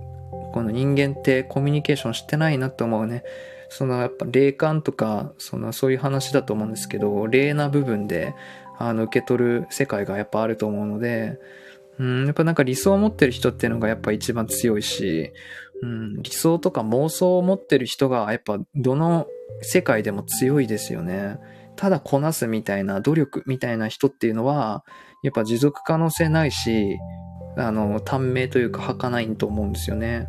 [0.55, 3.23] この人間ってコミュニケーションしてないなと思うね。
[3.69, 8.35] そのやっぱ霊感とか、そのそういう話だと思うんですけど、霊な部分で、
[8.79, 11.39] あの、受け取る世界がやっぱあると思うので、
[11.99, 15.33] うん、やっぱなんか理想を持ってる人っていうのがやっぱ一番強いし、
[15.83, 19.27] うん、理想とか妄想を持ってる人がやっぱどの
[19.63, 21.39] 世界でも強いですよね。
[21.77, 24.85] ただこなすみたいな努力みたいな人っていうのは、
[25.23, 26.99] やっぱ持続可能性ないし、
[27.57, 30.29] あの、短命というか儚いと思うんですよね。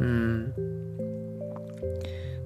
[0.00, 0.75] うん。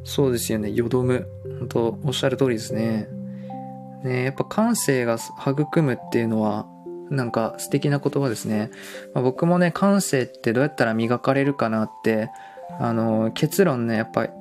[0.05, 0.71] そうですよね。
[0.71, 1.29] よどむ。
[1.59, 3.09] 本当おっしゃる通りですね。
[4.05, 6.67] ねやっぱ感性が育むっていうのは、
[7.11, 8.71] なんか素敵な言葉ですね。
[9.15, 12.31] まあ、僕もね、感性ってどうやったら磨かれるかなって、
[12.79, 14.33] あの、結論ね、やっぱり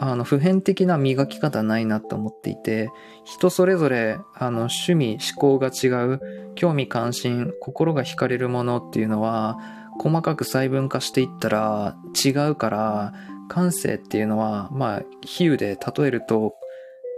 [0.00, 2.88] あの、普遍的な磨き方ないなと思っていて、
[3.24, 6.20] 人それぞれ、あの、趣味、思考が違う、
[6.54, 9.58] 興味関心、心が惹かれるものっていうのは、
[9.98, 13.12] 細かく細分化していったら違うから、
[13.48, 16.54] 感性っていうのは、まあ、比喩で例えると、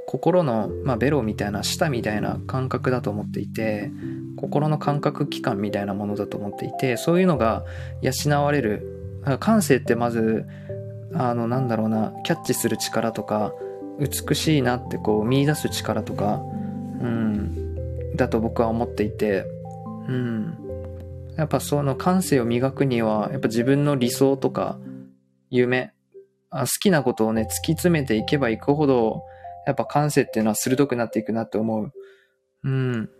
[0.06, 3.92] 心の、まあ、ベロみたいな、舌みたいな感覚だと思っていて、
[4.36, 7.64] 心の感覚器官みたいなものだと思っていて、そういうのが
[8.02, 8.96] 養われる。
[9.38, 10.46] 感性ってまず、
[11.14, 13.52] あの、なんだろうな、キャッチする力とか、
[13.98, 16.40] 美しいなってこう見出す力とか、
[17.00, 19.44] うん、だと僕は思っていて、
[20.08, 20.56] うん。
[21.36, 24.78] やっぱその感性を磨くには、やっぱ自分の理想とか、
[25.50, 25.92] 夢、
[26.50, 29.22] 好きなことをね、突き詰めていけばいくほど、
[29.66, 31.92] やっぱ感性っていうのは鋭くなっていくなって思う。
[32.64, 33.10] うん。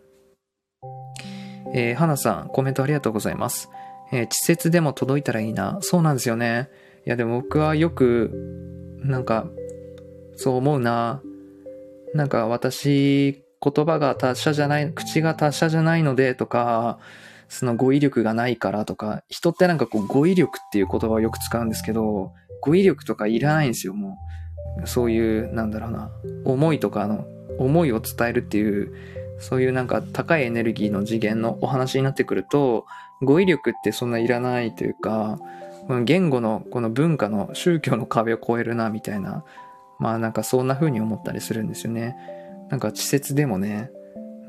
[1.73, 3.69] えー、花さん、コメントありがとうございます。
[4.13, 5.79] えー、稚拙でも届いたらいいな。
[5.81, 6.69] そうなんですよね。
[7.07, 8.31] いやでも僕はよく、
[9.05, 9.47] なんか、
[10.37, 11.23] そう思うな。
[12.15, 16.99] なんか私、言葉が達者じゃない、口が達者じゃないのでとか、
[17.49, 24.19] その語彙力がないからとか、人ってなんかこう語彙力っていう言葉をよく使うんですけど、語彙力とかいらないんですよ、も
[24.83, 24.87] う。
[24.87, 26.11] そういう、なんだろうな、
[26.45, 27.27] 思いとかの、
[27.59, 28.93] 思いを伝えるっていう、
[29.39, 32.87] そういうなんか高いエネルギーの次元のお話になってくると、
[33.23, 35.39] 語彙力ってそんないらないというか、
[36.05, 39.45] 言語のこの文化の宗教の壁を越えるなみたいな、
[39.99, 42.17] まあなんかそんな風に思ったりするんですよね。
[42.71, 43.91] なんか稚拙でもね、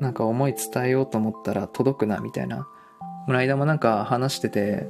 [0.00, 2.66] なんか思い伝えようと思ったら届くなみたいな。
[3.26, 4.86] この間もなんか話してて、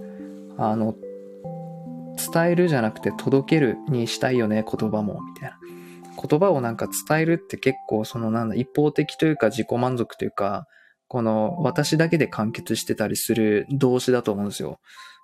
[0.59, 0.95] あの、
[2.17, 5.59] 伝えるじゃなくて届けるにしたいよね、言葉も、みたいな。
[6.29, 10.67] 言葉をなんか伝えるって結構そのなんだ、一方的というか自己満足というか、
[11.09, 14.79] この私だけで完結してたりする動詞だと思うんですよ。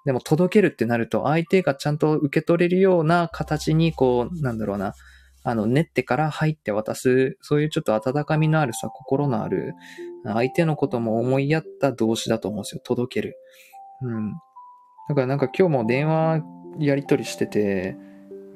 [0.05, 4.95] でも届けるってなると相手がちゃんと受け取れるような形にこう、なんだろうな、
[5.45, 9.75] あの、練ってから入って渡す、そういうちょっと温かみのあるさ、心のある、
[10.25, 12.81] 相手のことも思いやった動詞だと思うんですよ。
[12.85, 13.37] 届ける。
[14.03, 14.33] うん。
[15.09, 16.43] だからなんか今日も電話
[16.79, 17.97] やり取りしてて、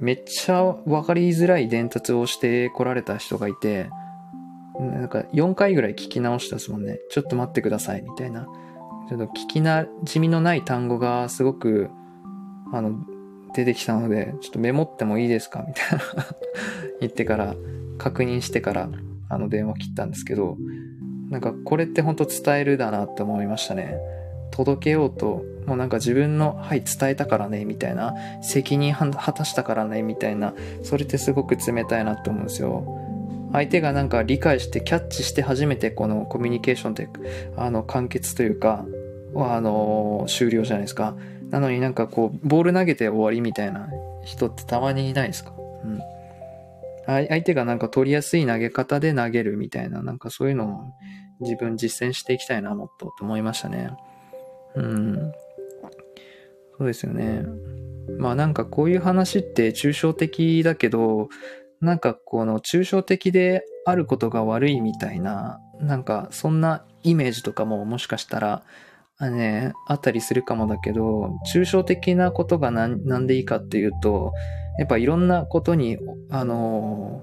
[0.01, 3.91] めっちゃ分かりづらい伝達をして来られた人がいて、
[4.81, 6.99] なんか4回ぐらい聞き直したですもんね。
[7.11, 8.47] ちょっと待ってください、みたいな。
[9.09, 11.91] ちょっと聞きなじみのない単語がすごく、
[12.73, 12.95] あの、
[13.55, 16.05] 出てきたので、ちょっとメモってもいいですかみたいな
[17.01, 17.55] 言ってから、
[17.99, 18.89] 確認してから、
[19.29, 20.57] あの電話切ったんですけど、
[21.31, 23.97] なんかこれって本当伝えるだなって思いましたね。
[24.53, 32.85] 届けようと、もうなんか自分の、はい、伝えたからね、みたいな、責任果たしたからね、みたいな、それってすごく冷たいなって思うんですよ。
[33.53, 37.09] 相手がなんか理解してキャッチして初めてこのコミュニケーションって、
[37.57, 38.87] あの、完結というか、
[39.37, 41.17] あの、終了じゃないですか。
[41.51, 43.89] なのになんかこう、ボール投げて終わりみたいな
[44.25, 45.53] 人ってたまにいないですか？
[45.85, 46.01] うん。
[47.07, 50.85] 相手がなんか取りやすい投げ方で投げるみたいな、なんかそういうのを
[51.41, 53.91] 自分実践していきたいな、もっとと思いましたね。
[54.75, 55.33] うん。
[56.79, 57.45] そうですよね。
[58.19, 61.29] まあなんかこういう話って抽象的だけど、
[61.81, 68.63] なんかこの抽象的であることが悪いみたいな、なんかそんなイメージとかももしかしたら、
[69.19, 74.33] あね、あったりするかもだけど、抽象的なことが何でいいかっていうと、
[74.79, 75.99] やっぱいろんなことに、
[76.31, 77.23] あの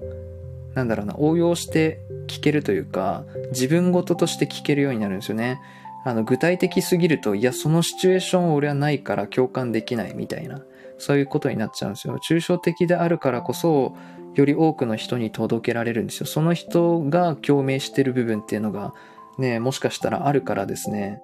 [0.75, 5.59] なんだろうな、応用して聞けるというか、自分ごととして聞けるようになるんですよね。
[6.05, 10.61] あの、具体的すぎると、いや、そのシチュエーション俺はないから共感できないみたいな、
[10.97, 12.17] そういうことになっちゃうんですよ。
[12.27, 13.95] 抽象的であるからこそ、
[14.35, 16.25] より多くの人に届けられるんですよ。
[16.25, 18.93] その人が共鳴してる部分っていうのが、
[19.37, 21.21] ね、もしかしたらあるからですね。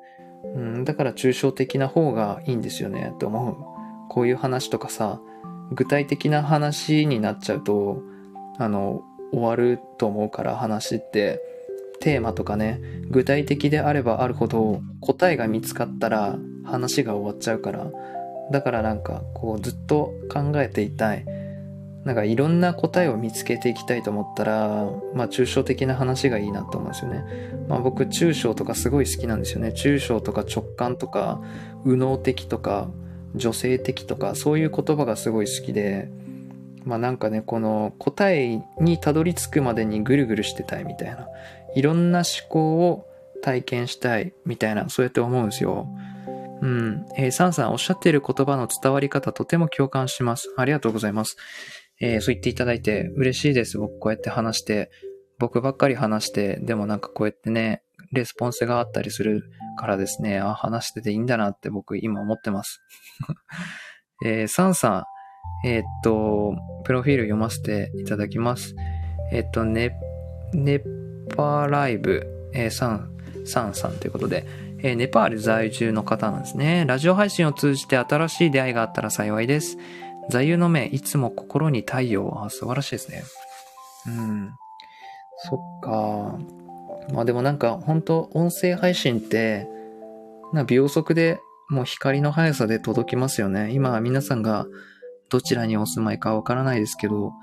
[0.56, 3.56] うん、だから抽象的な方がいいんですよね、と思う。
[4.10, 5.20] こういう話とかさ、
[5.72, 8.02] 具体的な話になっちゃうと、
[8.58, 11.42] あの、終わると思うから話って、
[12.06, 12.80] テーマとかね、
[13.10, 17.88] 具体的であればあるほど答えが見つかったら話が終わっちゃうから、
[18.52, 21.26] だからなんかこうずっと考えていたい。
[22.04, 27.24] なんかいろんな答えを見つけていきたいと思ったら、まあ抽象的な話がいいなと思うんですよね。
[27.68, 29.70] まあ僕抽象とかすごい好きなんですよね。
[29.70, 31.42] 抽象とか直感とか、
[31.86, 32.88] 右脳的とか、
[33.34, 36.12] 女性的とか、そういう言葉がすごい好きで、
[36.84, 41.28] まあなんかね、この答えにたどり着くまでにぐるぐるしてたいみたいな。
[41.76, 43.06] いろんな思考を
[43.42, 45.88] 体験したいみたいな、そうやって思うんですよ。
[46.62, 47.06] うん。
[47.18, 50.54] えー、サンさんおっしゃっている言葉の伝わり方とても共感します。
[50.58, 51.38] ありがとうございます。
[52.02, 53.78] えー、そう言っていただいて嬉しいです。
[53.78, 54.90] 僕こうやって話して、
[55.38, 59.44] 僕ばっかり話して、でもなんかこうやってね、レスポンスがあったりする
[59.78, 62.82] からですね、あ、話してていいんだなって僕今思ってます。
[64.26, 65.06] えー、サンさ
[65.64, 66.56] ん、えー、っと、
[66.86, 68.76] プロフィール読ませていただきます。
[69.32, 69.92] えー、っと、ネ、
[70.54, 70.82] ネ
[71.36, 73.10] パーライブ、えー、サン、
[73.46, 74.46] サンさんということで、
[74.80, 76.86] えー、ネパール在住の方なんですね。
[76.88, 79.78] ラジオ配信を通じて新しい出会いがあったら幸いです。
[80.30, 82.44] 座右の銘、いつも心に太陽。
[82.44, 83.24] あ、素晴らしいですね。
[84.08, 84.52] うん。
[85.38, 86.38] そっか。
[87.14, 89.68] まあでもなんか、本当音声配信って、
[90.54, 93.72] な秒速でもう光の速さで届きますよね。
[93.72, 94.66] 今皆さんが
[95.30, 97.34] どちらにお住まいかわからないですけど、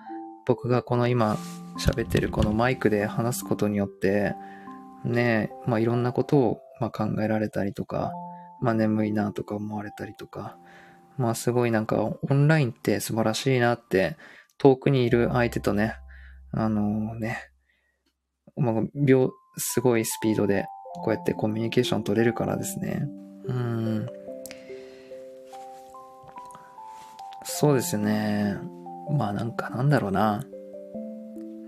[0.46, 1.36] 僕がこの今
[1.78, 4.34] 喋ってるこのマイクで話すことによって、
[5.04, 8.12] ねえまあいろんなことをま考えられたりとか、
[8.60, 10.56] まあ眠いなとか思われたりとか、
[11.16, 14.16] まあすごいなんかオンラインって素晴らしいなって
[14.58, 15.96] 遠くにいる相手とね、
[16.52, 17.50] あのー、ね、
[18.56, 20.66] まあ、秒、すごいスピードで
[21.02, 23.06] こうやってコミュニケーション取れるからですね。
[23.46, 24.06] うん。
[27.44, 28.56] そうですね。
[29.10, 30.44] まあなんかなんだろうな。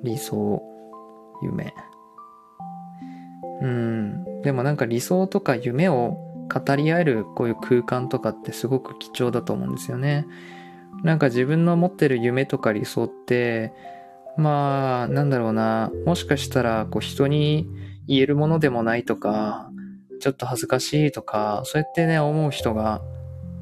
[0.02, 0.62] 理想、
[1.42, 1.74] 夢。
[3.62, 4.42] うん。
[4.42, 6.18] でもなんか理想とか夢を
[6.52, 10.26] 語り合えるこういう空間とかってすごく貴重だと思うんですよね。
[11.02, 13.72] なんか自分の持ってる夢とか理想って、
[14.36, 17.68] まあ、なんだろうな、もしかしたらこう人に
[18.06, 19.70] 言えるものでもないとか、
[20.20, 23.02] ちょっと恥ずかしいとか、そうやってね、思う人が、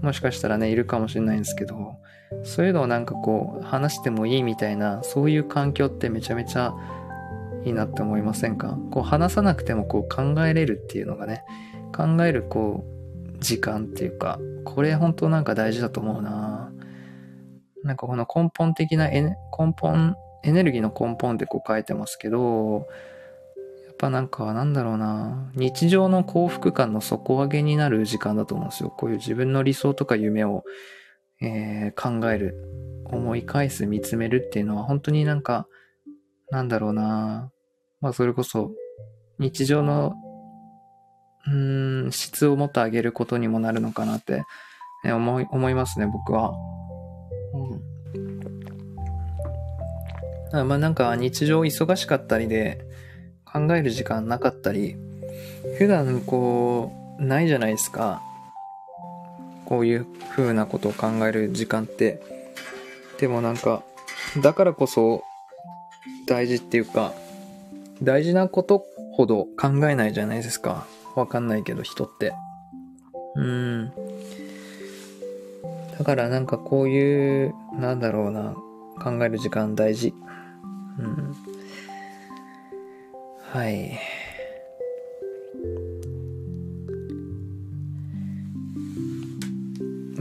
[0.02, 1.96] もしかしたらね、いるかもしれないんですけど、
[2.44, 6.74] そういうのをなんかこう、話してもいいみたいな、そういう環境ってめちゃめちゃ
[7.64, 8.78] いいなって思いませんか？
[8.90, 11.44] こう、話さなくてもこう考えれるっていうのがね、
[11.94, 16.72] 考えるこう、時間っていうか、これ本当なんか大事だと思うな。
[17.82, 19.34] なんかこの根本的な根
[19.76, 20.14] 本、
[20.44, 22.86] エネルギーの根本ってこう書いてますけど
[23.86, 25.50] やっ、ぱなんかなんだろうな。
[25.54, 28.90] 日常の幸福感の底上げになる時間だと思うんですよ。
[28.90, 30.64] こういう自分の理想とか夢を、
[31.42, 32.54] えー、考える、
[33.06, 35.66] 思い返す、見つめるっていうのは本当になんか、
[36.50, 37.50] なんだろうな
[38.00, 38.72] まあそれこそ
[39.38, 40.14] 日常の、
[41.46, 44.44] うーん、質をもっと上げることにもなるのかなって、
[45.04, 46.52] ね、思い、思いますね、僕は。
[50.52, 50.68] うん。
[50.68, 52.86] まあなんか日常忙しかったりで、
[53.44, 54.96] 考える時間なかったり、
[55.78, 58.22] 普段こう、ないじゃないですか。
[59.72, 60.06] こういう
[60.36, 62.20] 風なことを考える時間って。
[63.18, 63.82] でもなんか、
[64.42, 65.22] だからこそ
[66.26, 67.14] 大事っていうか、
[68.02, 70.86] 大事なことほど考えないじゃないですか。
[71.16, 72.34] わかんないけど人って。
[73.34, 73.92] うん。
[75.98, 78.54] だからなんかこういう、なんだろうな、
[79.02, 80.12] 考える時間大事。
[80.98, 81.34] うん。
[83.50, 83.98] はい。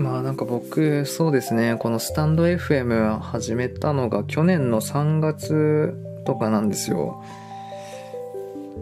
[0.01, 5.93] まあなんか僕、そうですね、このスタンド FM 始めたのが去年の3月
[6.25, 7.23] とかなんですよ。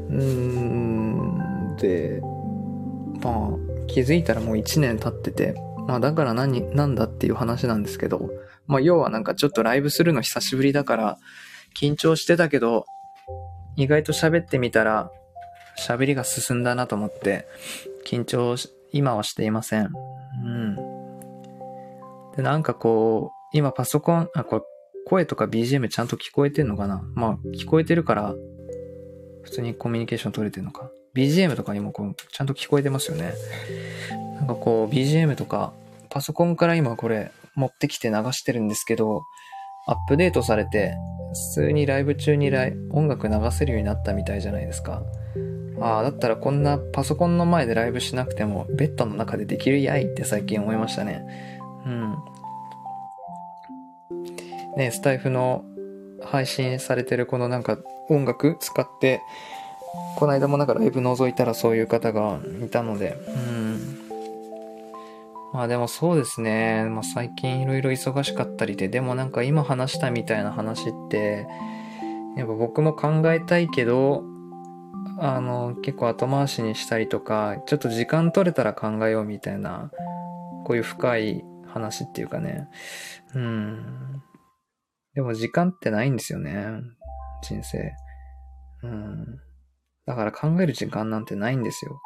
[0.10, 2.22] うーん、で、
[3.22, 5.56] まあ気づいたらもう1年経ってて、
[5.88, 8.30] まあだから何、なんだっていう話なんですけど、
[8.68, 11.18] まあ要はなんかちょっとライブするの久しぶりだから
[11.78, 12.86] 緊張してたけど、
[13.76, 15.12] 意外と喋ってみたら、
[15.78, 17.46] 喋りが進んだなと思って、
[18.06, 18.56] 緊張、
[18.94, 19.90] 今はしていません。
[20.44, 20.99] うん。
[22.40, 24.62] で、なんかこう、今パソコン、あ、これ、
[25.06, 27.02] 声とか BGM ちゃんと聞こえてんのかな？
[27.16, 28.34] まあ、聞こえてるから、
[29.44, 33.34] 普通にコミュニケーション取れてるのか？BGM とかにもこう、ちゃんと聞こえてますよね。
[34.36, 35.74] なんかこう、BGM とか、
[36.10, 39.24] パソコンから今これ持ってきて流してるんですけど、
[39.88, 40.94] アップデートされて、
[41.56, 45.04] 普通にライブ中にライ音楽流せるようになったみたいじゃないですか。
[45.82, 51.26] ああ、だったらこんなパソコンの前でライブしなくても、ベッドの中でできるやいって最近思いましたね。
[51.86, 52.16] うん。
[54.78, 55.66] ね、スタイフの
[56.24, 57.78] 配信されてるこのなんか
[58.10, 59.22] 音楽使って、
[60.18, 64.00] この間もなんかライブ覗いたらそういう方がいたので、うん。
[65.54, 66.86] まあでもそうですね。
[66.90, 71.48] まあ最近いろいろ忙しかったりで、でもなんか今話したみたいな話って、
[72.38, 74.24] やっぱ僕も考えたいけど、
[75.18, 79.92] あの、結構後回しにしたりとか、ちょっと時間取れたら考えようみたいな、
[80.66, 82.70] こういう深い話っていうかね。
[83.34, 84.22] うん。
[85.16, 86.68] でも時間ってないんですよね。
[87.42, 87.94] 人生。
[88.84, 89.40] うん。
[90.06, 92.00] だから考える時間なんてないんですよ。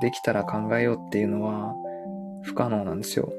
[0.00, 1.74] できたら考えようっていうのは、
[2.42, 3.32] 不可能なんですよ。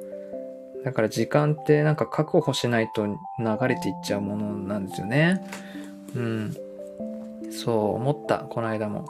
[0.83, 3.17] だから時間ってなんか確保しないと流
[3.67, 5.43] れていっちゃうものなんですよね。
[6.15, 6.55] うん。
[7.51, 9.05] そう思った、この間も。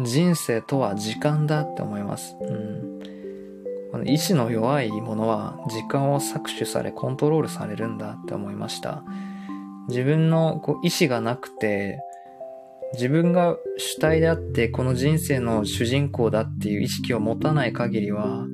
[0.00, 2.36] 人生とは時間だって思います。
[2.40, 3.00] うん。
[3.92, 9.04] この意志の弱いものは時間を搾取されコントロールされるんだって思いました。
[9.88, 12.00] 自分のこう意志がなくて、
[12.94, 18.46] 自分が主体であってこの人生の主人公だっていう意識を持たない限りは、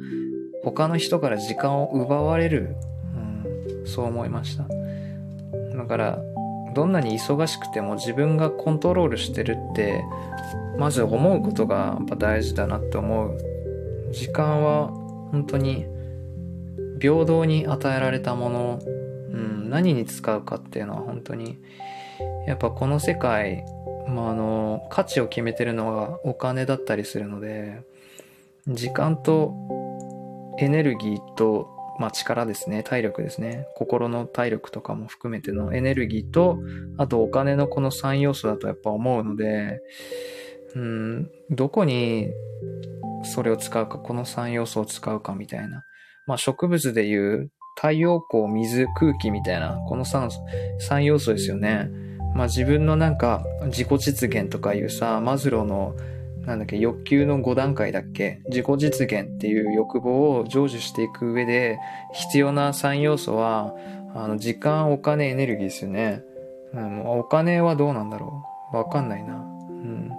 [0.65, 2.77] 他の人から時間を奪われる、
[3.15, 4.67] うん、そう思いました。
[5.77, 6.19] だから
[6.75, 10.05] どんなに忙しくても自分がコントロールしてるって
[10.79, 13.39] まず思うことがやっぱ大事だなって思う。
[14.13, 14.89] 時間は
[15.33, 15.87] 本当に
[17.01, 18.79] 平等に与えられたもの、
[19.69, 21.59] 何に使うかっていうのは本当に
[22.47, 23.65] やっぱこの世界、
[24.09, 27.83] まあ、あの価値を決めてるのはお金だったりするので
[28.67, 29.55] 時間と
[30.59, 36.59] エネルギーと、まあ、力ですね、体力ですね、心の体力とかも含めてのエネルギーと、
[36.99, 39.81] あとお金のこの3要素だとやっぱ思うので、
[40.75, 42.29] うん、どこに
[43.25, 45.85] それを使うか、この3要素を使うかみたいな。
[46.27, 47.51] まあ植物でいう
[47.81, 50.31] 太陽光、水、空気みたいな、この 3,
[50.81, 51.89] 3要素ですよね。
[52.35, 55.95] まあ自分のなんか自己実現とかいうさ、マズローの
[56.49, 61.79] なんだっけ、欲求の5段階だっけ自己実現っていう欲望を成就していく上で、
[62.15, 63.75] 必要な3要素は、
[64.15, 66.23] あの、時間、お金、エネルギーですよね。
[66.73, 69.35] うん、お金はどうなんだろうわかんないな。
[69.35, 70.11] うん。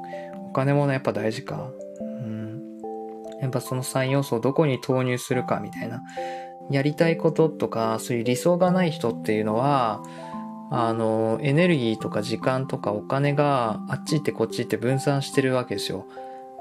[0.50, 1.72] お金もね、やっぱ大事か。
[2.00, 2.62] うん。
[3.42, 6.04] やっぱその3要素をどこに投入するかみたいな。
[6.70, 10.04] やりたいこととか、そういう理想がない人っていうのは、
[10.72, 16.06] あの、エネルギーとか時間とかお金があっち行ってこっち行って分散してるわけですよ。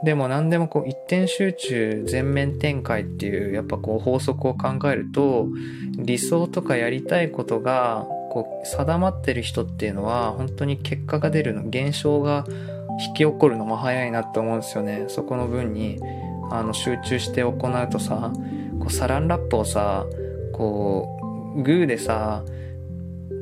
[0.04, 5.48] でも何でもこう一点集中全面展開っていうやっぱこう法則を考えると
[5.96, 12.44] 理想とかやりたいことがこう定まってる人っていうのは本当に結果が出るの現象が
[13.00, 16.00] 引き起こるのも早いなって思うんですよねそこの分に
[16.50, 18.32] あの集中して行うとさ
[18.78, 20.06] こうサランラップをさ
[20.52, 22.44] こうグーでさ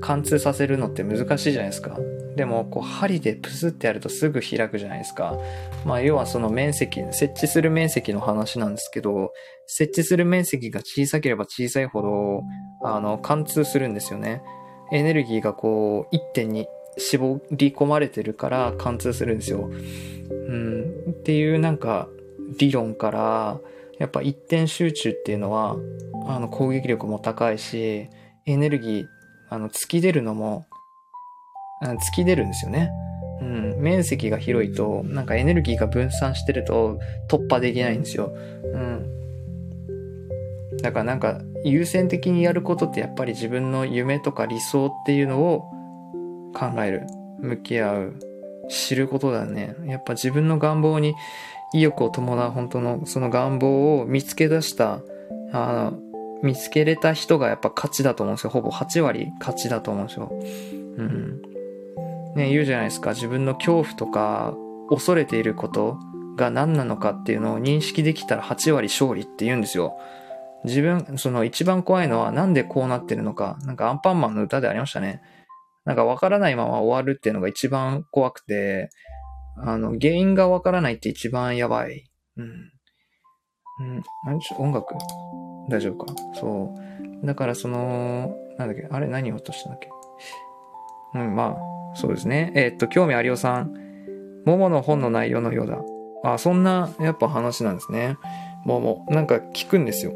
[0.01, 1.99] 貫通させるのって難しいじゃないですか。
[2.37, 5.39] でも、こう、針でプスってやるとすぐ開くじゃないですか。
[5.87, 9.33] まあ、要はその面積、設置する面積の話なんですけど、
[9.67, 12.43] 設置する面積が小さければ小さいほど、
[12.83, 14.43] あの、貫通するんですよね。
[14.93, 19.71] エネルギーがこう、一点に絞り込まれてるから貫通するんですよ。
[19.71, 20.85] うん。
[21.11, 22.07] っていうなんか、
[22.59, 23.61] 理論から、
[23.99, 25.77] やっぱ一点集中っていうのは、
[26.27, 28.09] あの、攻撃力も高いし、
[28.47, 29.07] エネルギー
[29.49, 30.67] あの、突き出るのも、
[31.83, 32.91] 突き出るんですよね。
[33.41, 33.77] うん。
[33.81, 38.35] 面積が広いと、なんかエネルギーが分散してると突破できないんですよ。
[38.35, 39.13] うん。
[40.83, 45.61] だからなんか優先的にやることってやっぱり自分の夢とか理想っていうのを
[46.55, 47.07] 考える。
[47.41, 48.15] 向き合う。
[48.69, 49.77] 知ることだね。
[49.87, 51.15] やっぱ自分の願望に
[51.73, 55.01] 意欲を伴う本当のその願望を見つけ出した、
[55.53, 55.99] あの、
[56.43, 58.51] 見つけれた人がやっぱ勝ちだと思うんですよ。
[58.51, 60.31] ほぼ8割勝ちだと思うんですよ。
[60.99, 61.43] うん。
[62.37, 63.11] ね、言うじゃないですか。
[63.11, 64.55] 自分の恐怖とか、
[64.91, 65.99] 恐れていること
[66.37, 69.99] が何なのかっていうのを認識できたら8割勝利って言うんですよ。
[70.65, 73.57] 自分、その一番怖いのはなんでこうなってるのか。
[73.63, 75.23] なんかアンパンマンの歌でありましたね。
[75.85, 78.91] なんかわからないまま終わるっていうのが一番怖くて、
[79.59, 82.11] あの、原因がわからないって一番やばい。
[82.37, 82.45] うん。
[82.45, 82.49] う
[83.99, 84.03] ん。
[84.27, 84.95] 何ちょ、音楽？
[85.69, 86.15] 大丈夫か？
[86.35, 86.75] そ
[87.23, 87.27] う。
[87.27, 89.07] だからその、なんだっけ、あれ？
[89.09, 89.89] 何を落としたんだっけ？
[91.19, 92.53] うん、まあ、そうですね。
[92.55, 93.73] えー、っと、興味ありおさん。
[94.45, 95.79] ももの本の内容のようだ。
[96.25, 98.17] あ、そんな、やっぱ話なんですね。
[98.65, 99.07] もも。
[99.09, 100.13] なんか聞くんですよ。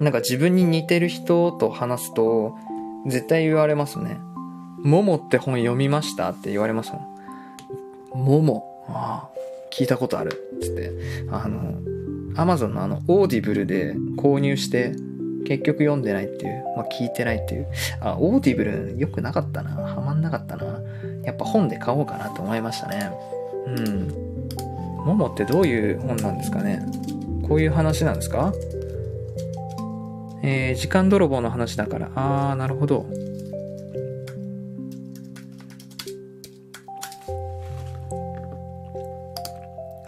[0.00, 2.54] なんか自分に似てる人と話すと、
[3.06, 4.18] 絶対言われますね。
[4.82, 6.30] ももって本読みました？
[6.30, 7.09] って言われますもん。
[8.14, 8.84] モモ。
[8.88, 9.38] ああ、
[9.72, 10.32] 聞いたことある。
[10.60, 10.90] つって。
[11.30, 11.74] あの、
[12.36, 14.92] アマゾンのあの、オーディブルで購入して、
[15.46, 17.66] 結局読んでないっていう、まあ聞いてないっていう。
[18.00, 19.70] あ、オーディブル良くなかったな。
[19.70, 20.80] ハマんなかったな。
[21.24, 23.10] やっぱ本で買おうかなと思いましたね。
[23.66, 24.08] うん。
[25.04, 26.84] モモってどういう本なんですかね
[27.48, 28.52] こういう話なんですか？
[30.42, 32.10] えー、時間泥棒の話だから。
[32.14, 33.06] あー、なるほど。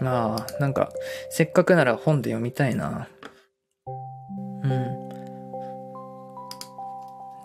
[0.04, 0.90] ああ、なんか、
[1.30, 3.08] せっかくなら本で読みたいな。
[4.64, 5.02] うん。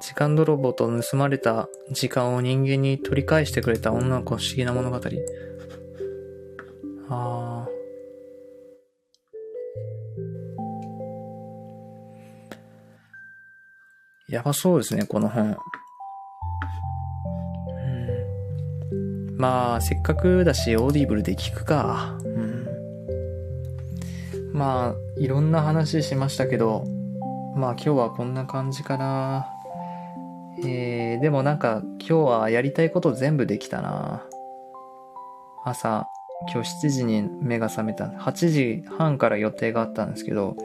[0.02, 4.98] 時間泥棒と盗まれた時間を人間に取り返してくれた女の子不思議な物語。
[7.10, 7.70] ああ。
[14.30, 15.58] やばそうですね、この本。
[19.38, 22.18] まあ、せっかくだし、オーディブルで聞くか。
[24.58, 26.84] まあ、いろんな話しましたけど、
[27.56, 29.48] まあ今日はこんな感じかな。
[30.66, 34.24] えー、でもなんか今日はやりたいこと全部できたな。
[35.64, 36.08] 朝、
[36.52, 38.06] 今日7時に目が覚めた。
[38.06, 40.56] 8時半から予定があったんですけど、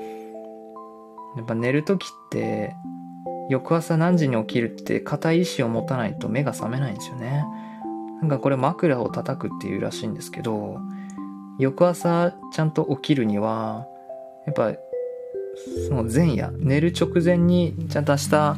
[1.37, 2.75] やっぱ寝るときって、
[3.51, 7.45] 翌朝何時に起きるって固い意志を持たないと目が覚めないんですよね。
[8.23, 10.79] なんかこれ枕を叩くっていうらしいんですけど、
[11.59, 13.87] 翌朝ちゃんと起きるには、
[14.47, 14.73] やっぱ、
[15.89, 18.57] その前夜、寝る直前にちゃんと明日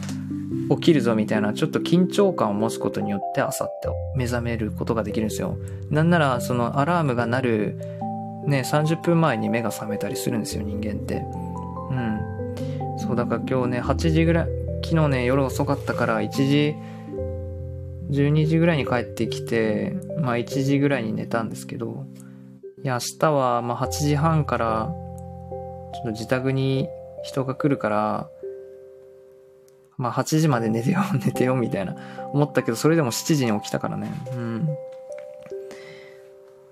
[0.70, 5.58] 起きるぞみたいな、ちょっと緊張感を持つことによって朝って目覚めることができるんですよ。
[5.90, 7.78] なんなら、そのアラームが鳴る、
[8.46, 11.22] ね、30分前に目が覚めたりするんですよ、人間って。
[11.90, 12.98] うん。
[12.98, 14.48] そう、だから今日ね、8時ぐらい、
[14.84, 16.74] 昨日ね、夜遅かったから1時、
[18.10, 22.04] 12時ぐらいに帰ってきて、まあ1時ぐらいに寝たんですけど、
[22.84, 24.92] いや、明日はま8時半から、
[25.94, 26.86] ちょっと自宅に
[27.22, 28.28] 人が来るから、
[29.96, 31.96] まあ8時まで寝てよ、 寝てよ、みたいな
[32.34, 34.12] 思ったけど、それでも7時に起きたからね。
[34.34, 34.68] うん。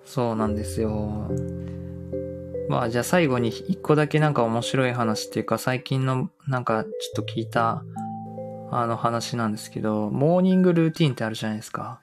[0.04, 1.30] そうなんですよ。
[2.68, 7.84] まあじゃあ最後に一個だけなんか面白い話っていうか最近のなんかちょっと聞いた
[8.70, 12.01] あの話なんですけど、モーニングルーティンってあるじゃないですか。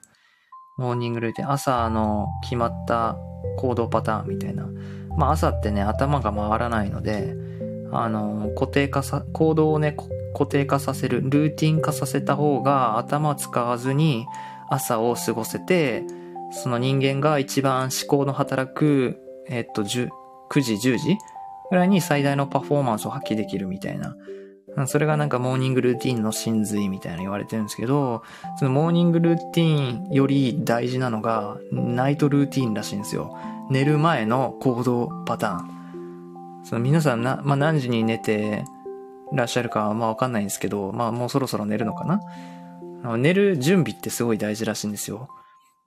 [0.76, 1.50] モーニングルーティン。
[1.50, 3.16] 朝の決まった
[3.58, 4.66] 行動パターンみたいな。
[5.16, 7.34] まあ朝ってね、頭が回らないので、
[7.92, 9.96] あの、固定化さ、行動をね、
[10.32, 14.26] 固定化させる、ルーティン化させた方が頭使わずに
[14.68, 16.04] 朝を過ごせて、
[16.52, 20.08] その人間が一番思考の働く、えっと、9時、
[20.74, 21.18] 10時
[21.70, 24.16] ぐらいに最大のパフォーマンスを発揮できるみたいな。
[24.86, 28.22] それがなんかモーニングルーティンの真髄みたいな言われてるんですけど、
[28.58, 33.36] そのモーニングルーティンより大事なのがナイトルーティンらしいんですよ。
[33.70, 36.64] 寝る前の行動パターン。
[36.64, 38.64] その皆さんな、まあ、何時に寝て
[39.32, 43.16] らっしゃるかはまあわかんないんですけど、まあもうそろそろ寝るのかな？
[43.16, 45.28] 寝る準備ってすごい大事らしいんですよ。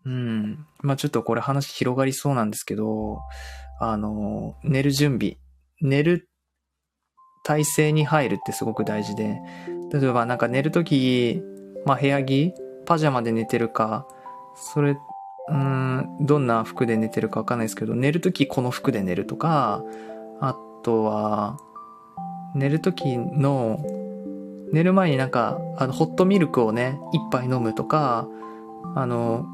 [0.05, 0.65] うん。
[0.79, 3.19] まあちょっとこれ話広がりそうなんですけど、
[3.79, 5.37] あの、寝る準備、
[5.81, 6.27] 寝る
[7.43, 9.41] 体勢に入るってすごく大事で、
[9.91, 11.41] 例えばなんか寝るとき、
[11.85, 12.53] まあ部屋着、
[12.85, 14.07] パジャマで寝てるか、
[14.55, 14.97] それ、
[15.49, 19.83] うん、どんな服で寝てるかわかんないですけど、寝るときこの服で寝るとか、
[20.39, 21.57] あとは、
[22.55, 23.83] 寝るときの、
[24.71, 28.27] 寝る前になんか、あの、ホットミルクをね、一杯飲むとか、
[28.95, 29.45] あの、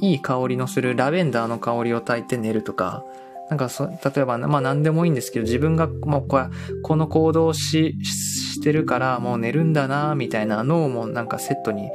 [0.00, 3.04] いい香りのするラベンダーの香りを焚いて寝るとか、
[3.48, 6.40] なんかそ、例えば、まあ何でもいいんですけど、自分がもうこ、
[6.82, 11.90] この行動し、してるからもう寝るんだな、みたいな脳もなんかセットに、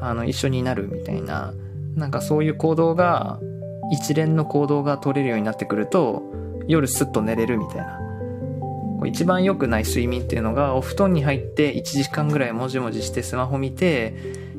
[0.00, 1.54] あの、一緒になるみたいな、
[1.96, 3.40] なんかそういう行動が、
[3.92, 6.22] 一連の行動が取れるようになってくると、
[6.68, 7.98] 夜スッと寝れるみたいな。
[9.04, 14.14] 一番良くない睡眠っていうのが、お布団に入って1時間ぐらいもじもじしてスマホ見て、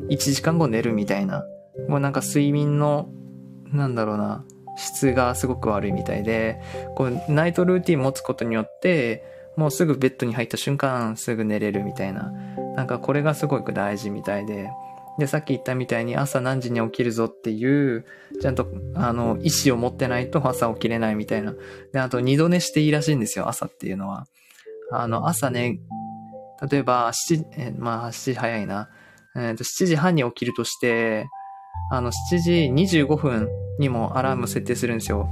[0.10, 1.46] 1時間後寝るみたいな。
[1.88, 3.08] もうなんか睡眠の、
[3.72, 4.44] なんだろうな、
[4.76, 6.62] 質がすごく悪いみたいで、
[6.96, 9.24] こう、ナイトルーティン持つことによって、
[9.56, 12.32] もうすぐベッドに入った瞬間すぐ寝れるみたいな。
[12.76, 14.72] なんかこれがすごく大事みたいで。
[15.20, 18.06] で、さっき言ったみたいに朝何時に起きるぞっていう、
[18.42, 21.54] ちゃんと、あの、意思を持ってないと朝起きれないみたいな。
[21.92, 24.26] で、あと二度寝していいらしいんですよ、朝っていうのは。
[24.92, 25.80] あの、朝ね、
[26.68, 28.90] 例えば、7、えまあ、7時早いな。
[29.36, 31.28] えっ、ー、と、7時半に起きるとして、
[31.94, 32.52] あの、7時
[32.98, 35.30] 25分にもアラーム設定するんですよ。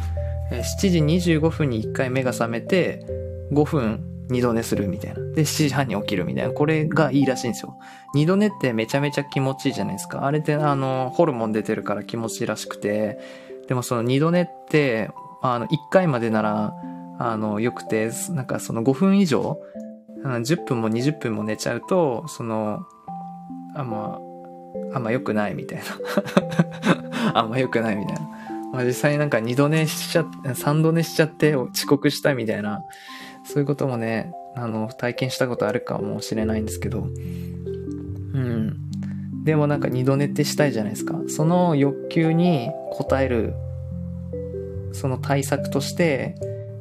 [0.51, 3.03] 7時25分に1回目が覚めて、
[3.51, 5.15] 5分二度寝するみたいな。
[5.33, 6.53] で、7時半に起きるみたいな。
[6.53, 7.75] これがいいらしいんですよ。
[8.13, 10.23] 二度寝ってめちゃめちゃ気持ちいいじゃないですか。
[10.27, 13.17] あれってあの、ホルモン出てるから気持ちいいらしくて。
[13.67, 15.09] でもその二度寝って、
[15.41, 16.75] あの、1回までなら、
[17.17, 19.59] あの、良くて、なんかその5分以上、
[20.23, 22.85] 10分も20分も寝ちゃうと、その、
[23.75, 24.30] あ、まあ、
[24.93, 25.83] あんま良くないみたいな。
[27.39, 28.21] あんま良くないみたいな。
[28.73, 30.25] まあ実際なんか二度寝しちゃ、
[30.55, 32.83] 三度寝しちゃって遅刻したみたいな、
[33.43, 38.77] そういうこともね、あの、体験したことあるかもしれないんですけど、うん。
[39.43, 41.19] でもなんか二度寝ってしたいじゃないですか。
[41.27, 43.53] その欲求に応える、
[44.93, 46.35] その対策として、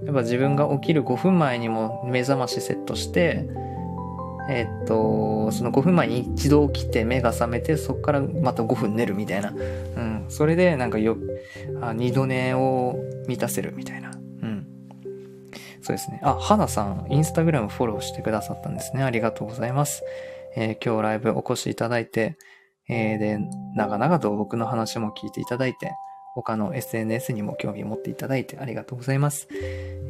[0.05, 3.49] やっぱ自分が起きる5分前にも目覚ましセットして、
[4.51, 9.51] えっと、その5分前に一度起きて目が覚めて、そこからまた5分寝るみたいな。
[9.51, 10.25] うん。
[10.29, 11.17] それでなんかよ、
[11.81, 12.97] あ二度寝を
[13.29, 14.11] 満たせるみたいな。
[14.11, 14.67] うん。
[15.81, 16.21] そうですね。
[16.25, 19.05] あ、花さん、インスタグラムフォローしてくださったんですね。
[19.05, 20.03] ありがとうございます。
[20.57, 22.37] えー、今日ライブお越しいただいて、
[22.89, 23.39] えー、で、
[23.77, 25.93] 長々と僕の話も聞いていただいて、
[26.35, 29.47] 他の SNS にも興味を持っていただいてありがとうございます。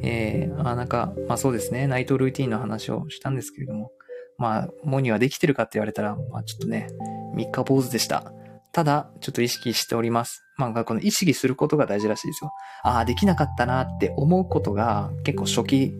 [0.03, 3.93] えー、あ、なんか、まあそうですね、ナイトルーティンの話をしたんですけれども、
[4.41, 6.89] まあ、モニはできてるかって言われたら、まあちょっとね、
[7.35, 8.33] 三日坊主でした。
[8.73, 10.45] ただ、ちょっと意識しております。
[10.57, 12.53] まあ、この意識することが大事らしいですよ。
[12.83, 15.95] ああ、できなかったなって思うことが結構初期、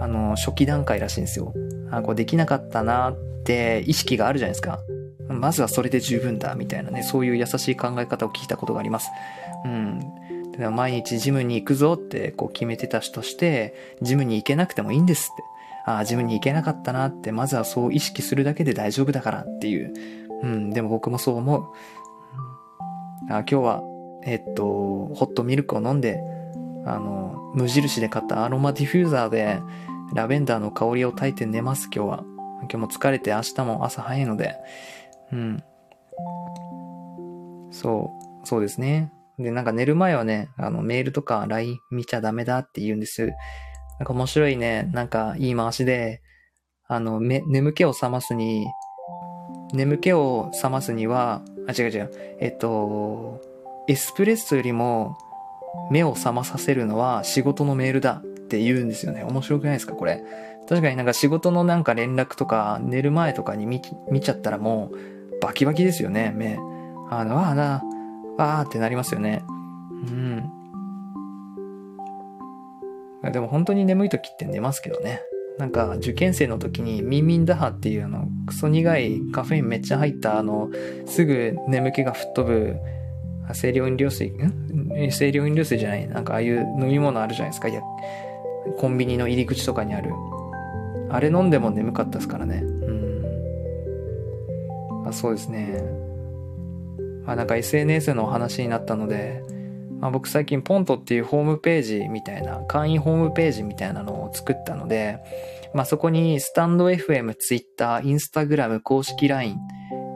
[0.00, 1.54] あの、初期段階らしいんですよ。
[1.92, 4.80] あこうできなかったなって意識があるじゃないですか。
[5.28, 9.10] まずはそれで十分だ、みたいなね、そういう優しい考え方を聞いたことがあります。
[9.64, 10.00] うん。
[10.74, 15.49] 毎日ジムに行くぞってこう決めてた人として、ジムに行けなくてもいいんですって。
[15.90, 19.92] ああ、自分に行けなかったなって、まずはそう意識するだけで大丈夫だからっていう。
[20.42, 21.64] うん、でも僕もそう思う。
[23.28, 23.82] あ今日は、
[24.24, 26.20] えっと、ホットミルクを飲んで、
[26.86, 29.60] あの、無印で買ったアロマディフューザーで、
[30.14, 32.24] ラベンダーの香りを焚いて寝ます、今日は。
[32.62, 34.54] 今日も疲れて明日も朝早いので。
[35.32, 35.62] うん。
[37.70, 38.10] そ
[38.42, 39.12] う、そうですね。
[39.38, 43.32] で、なんか寝る前はね、あの、メールとか LINE 見ちゃダメだって言うんです。
[44.00, 46.22] なんか面白いね、なんか言い回しで、
[46.88, 48.66] あの、め、眠気を覚ますに、
[49.72, 52.10] 眠気を覚ますには、あ、違う違う、
[52.40, 53.40] えっと、
[53.86, 55.16] エスプレッソよりも、
[55.90, 59.22] 目を覚まさせるのは仕事のメールだって言うんですよね。
[59.22, 60.24] 面白くないですかこれ？
[60.68, 66.58] 確かになんか仕事のなんか連絡とか寝る前とかに見見ちゃったらもうバキバキですよね、目。
[67.08, 67.82] あの、ああな、
[68.38, 69.44] あーってなりますよね。
[73.32, 75.20] でも本当に眠い時って寝ますけどね。
[75.58, 80.70] なんか受験生の時にミンミンダハっていうあのクソ苦いカフェインめっちゃ入ったあの
[81.04, 82.76] すぐ眠気が吹っ飛ぶ
[83.52, 85.10] 清涼飲料水ん？
[85.10, 86.08] 清涼飲料水じゃない。
[86.08, 87.68] なんかああいう飲み物あるじゃないですか。
[87.68, 87.82] いや
[88.78, 90.12] コンビニの入り口とかにある。
[91.10, 92.62] あれ飲んでも眠かったですからね。
[92.62, 92.92] う
[95.04, 95.08] ん。
[95.08, 95.82] あそうですね。
[97.26, 99.42] まあなんか SNS のお話になったので
[100.00, 105.18] まあ、僕最近ポントっていうホームページみたいな、会員ホームページみたいなのを作ったので、
[105.74, 109.58] まあ、そこにスタンド FM、Twitter、Instagram、公式 LINE、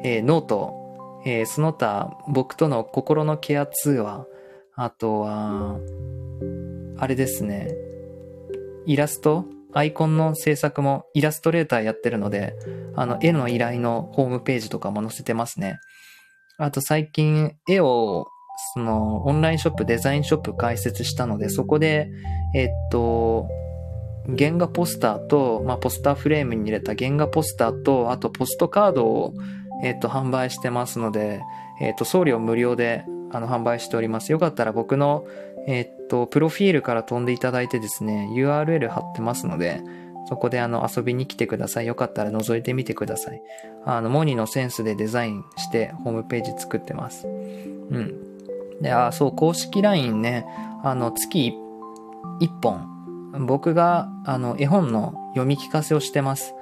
[0.03, 4.27] えー、 note、えー、その他僕との心のケア通話、
[4.75, 5.79] あとは、
[6.99, 7.69] あれですね、
[8.87, 12.55] イラストアイコンの制作もイラストレーターやってるので、
[12.95, 15.79] あの、絵の依頼のホームページとかも載せてますね。
[16.57, 18.29] あと最近絵を
[18.73, 22.09] その、オンラインショップ、デザインショップ開設したので、そこで、
[22.55, 23.49] えっと、
[24.39, 29.35] 原画ポスターと、まあ、ポスターフレームに入れた原画ポスターと、あとポストカードを、
[29.83, 31.43] えっと、販売してますので、
[31.81, 34.33] えっと、送料無料で、あの、販売しております。
[34.33, 35.27] よかったら僕の、
[35.67, 39.83] えっと、プロフィールから飛んでいただいてですね、URL 貼ってますので、
[40.27, 41.87] そこであの遊びに来てください。
[41.87, 43.43] よかったら覗いてみてください。
[43.85, 47.27] あの、モニのセンスでデザインしてホームページ作ってます。
[47.27, 48.24] うん。
[48.85, 50.45] で、あ、そう、公式 LINE ね、
[50.83, 51.55] あの、月
[52.41, 56.55] 1本、僕が、あの、絵本の読み聞かせをしてます。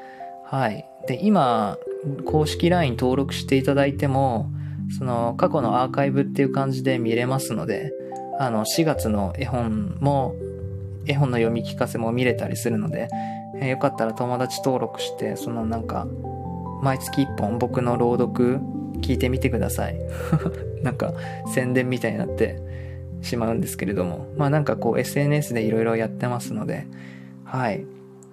[0.44, 0.88] はい。
[1.08, 1.76] で、今、
[2.24, 4.52] 公式 LINE 登録していただいても、
[4.96, 7.92] その、過去のアーカイブっていう感じで見れますので、
[8.38, 10.36] あの、4月の絵本も、
[11.06, 13.08] 絵本の読み聞かせも見れたりするので、
[13.56, 16.06] えー、よかったら友達登録して、そのなんか、
[16.82, 18.60] 毎月1本僕の朗読
[19.02, 19.96] 聞いてみてください。
[20.82, 21.12] なんか
[21.54, 22.58] 宣伝みたいになって
[23.20, 24.26] しまうんですけれども。
[24.36, 26.86] まあなんかこう SNS でいろいろやってますので、
[27.44, 27.84] はい。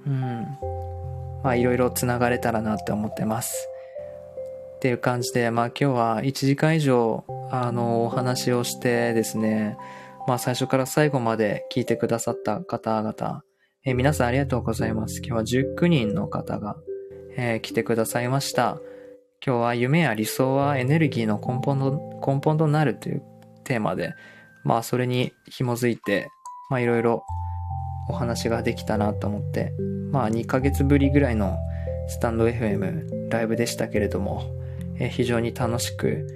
[0.08, 0.48] うん。
[1.44, 3.68] まあいろいろ繋がれたらなって思ってます。
[4.78, 9.78] っていう感じで、まあ今日は1時間以上、あの、お話をしてですね、
[10.28, 13.44] まあ最初から最後まで聞いてくださった方々、
[13.86, 15.22] えー、皆さんありがとうございます。
[15.26, 16.78] 今日は19人の方が、
[17.36, 18.80] えー、来てくださいました。
[19.46, 23.24] 今日は夢や理想はエネルギーの根本の根本となるという
[23.64, 24.14] テーマで、
[24.66, 26.30] まあそれに紐づいて、
[26.70, 27.24] まあいろいろ
[28.10, 29.72] お話ができたなと思って、
[30.12, 31.58] まあ2ヶ月ぶりぐらいの
[32.10, 34.44] スタンド FM ライブでしたけれども、
[35.00, 36.28] えー、非常に楽しく、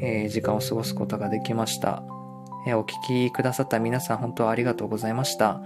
[0.00, 2.04] えー、時間を過ごすことができました。
[2.68, 5.60] えー、お聞きくださった皆さん本当ありがとうございました。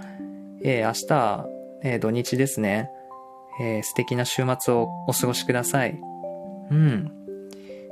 [0.64, 1.46] え明日、
[1.84, 2.90] え土日ですね、
[3.60, 6.07] え素敵な週末をお過ごしください。
[6.70, 7.12] うん。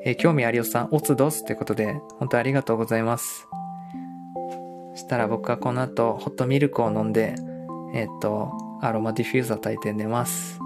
[0.05, 3.47] えー、興味ありおさん、おつどすということで、本当ありがとうございます。
[4.93, 7.35] そしたら僕はこの後、ホットミルクを飲んで、
[7.95, 10.59] えっ、と、アロマディフューザー炊いて寝ます。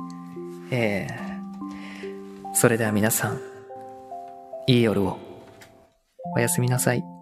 [0.71, 3.41] えー、それでは皆さん、
[4.67, 5.19] いい夜を。
[6.37, 7.20] おやすみなさい。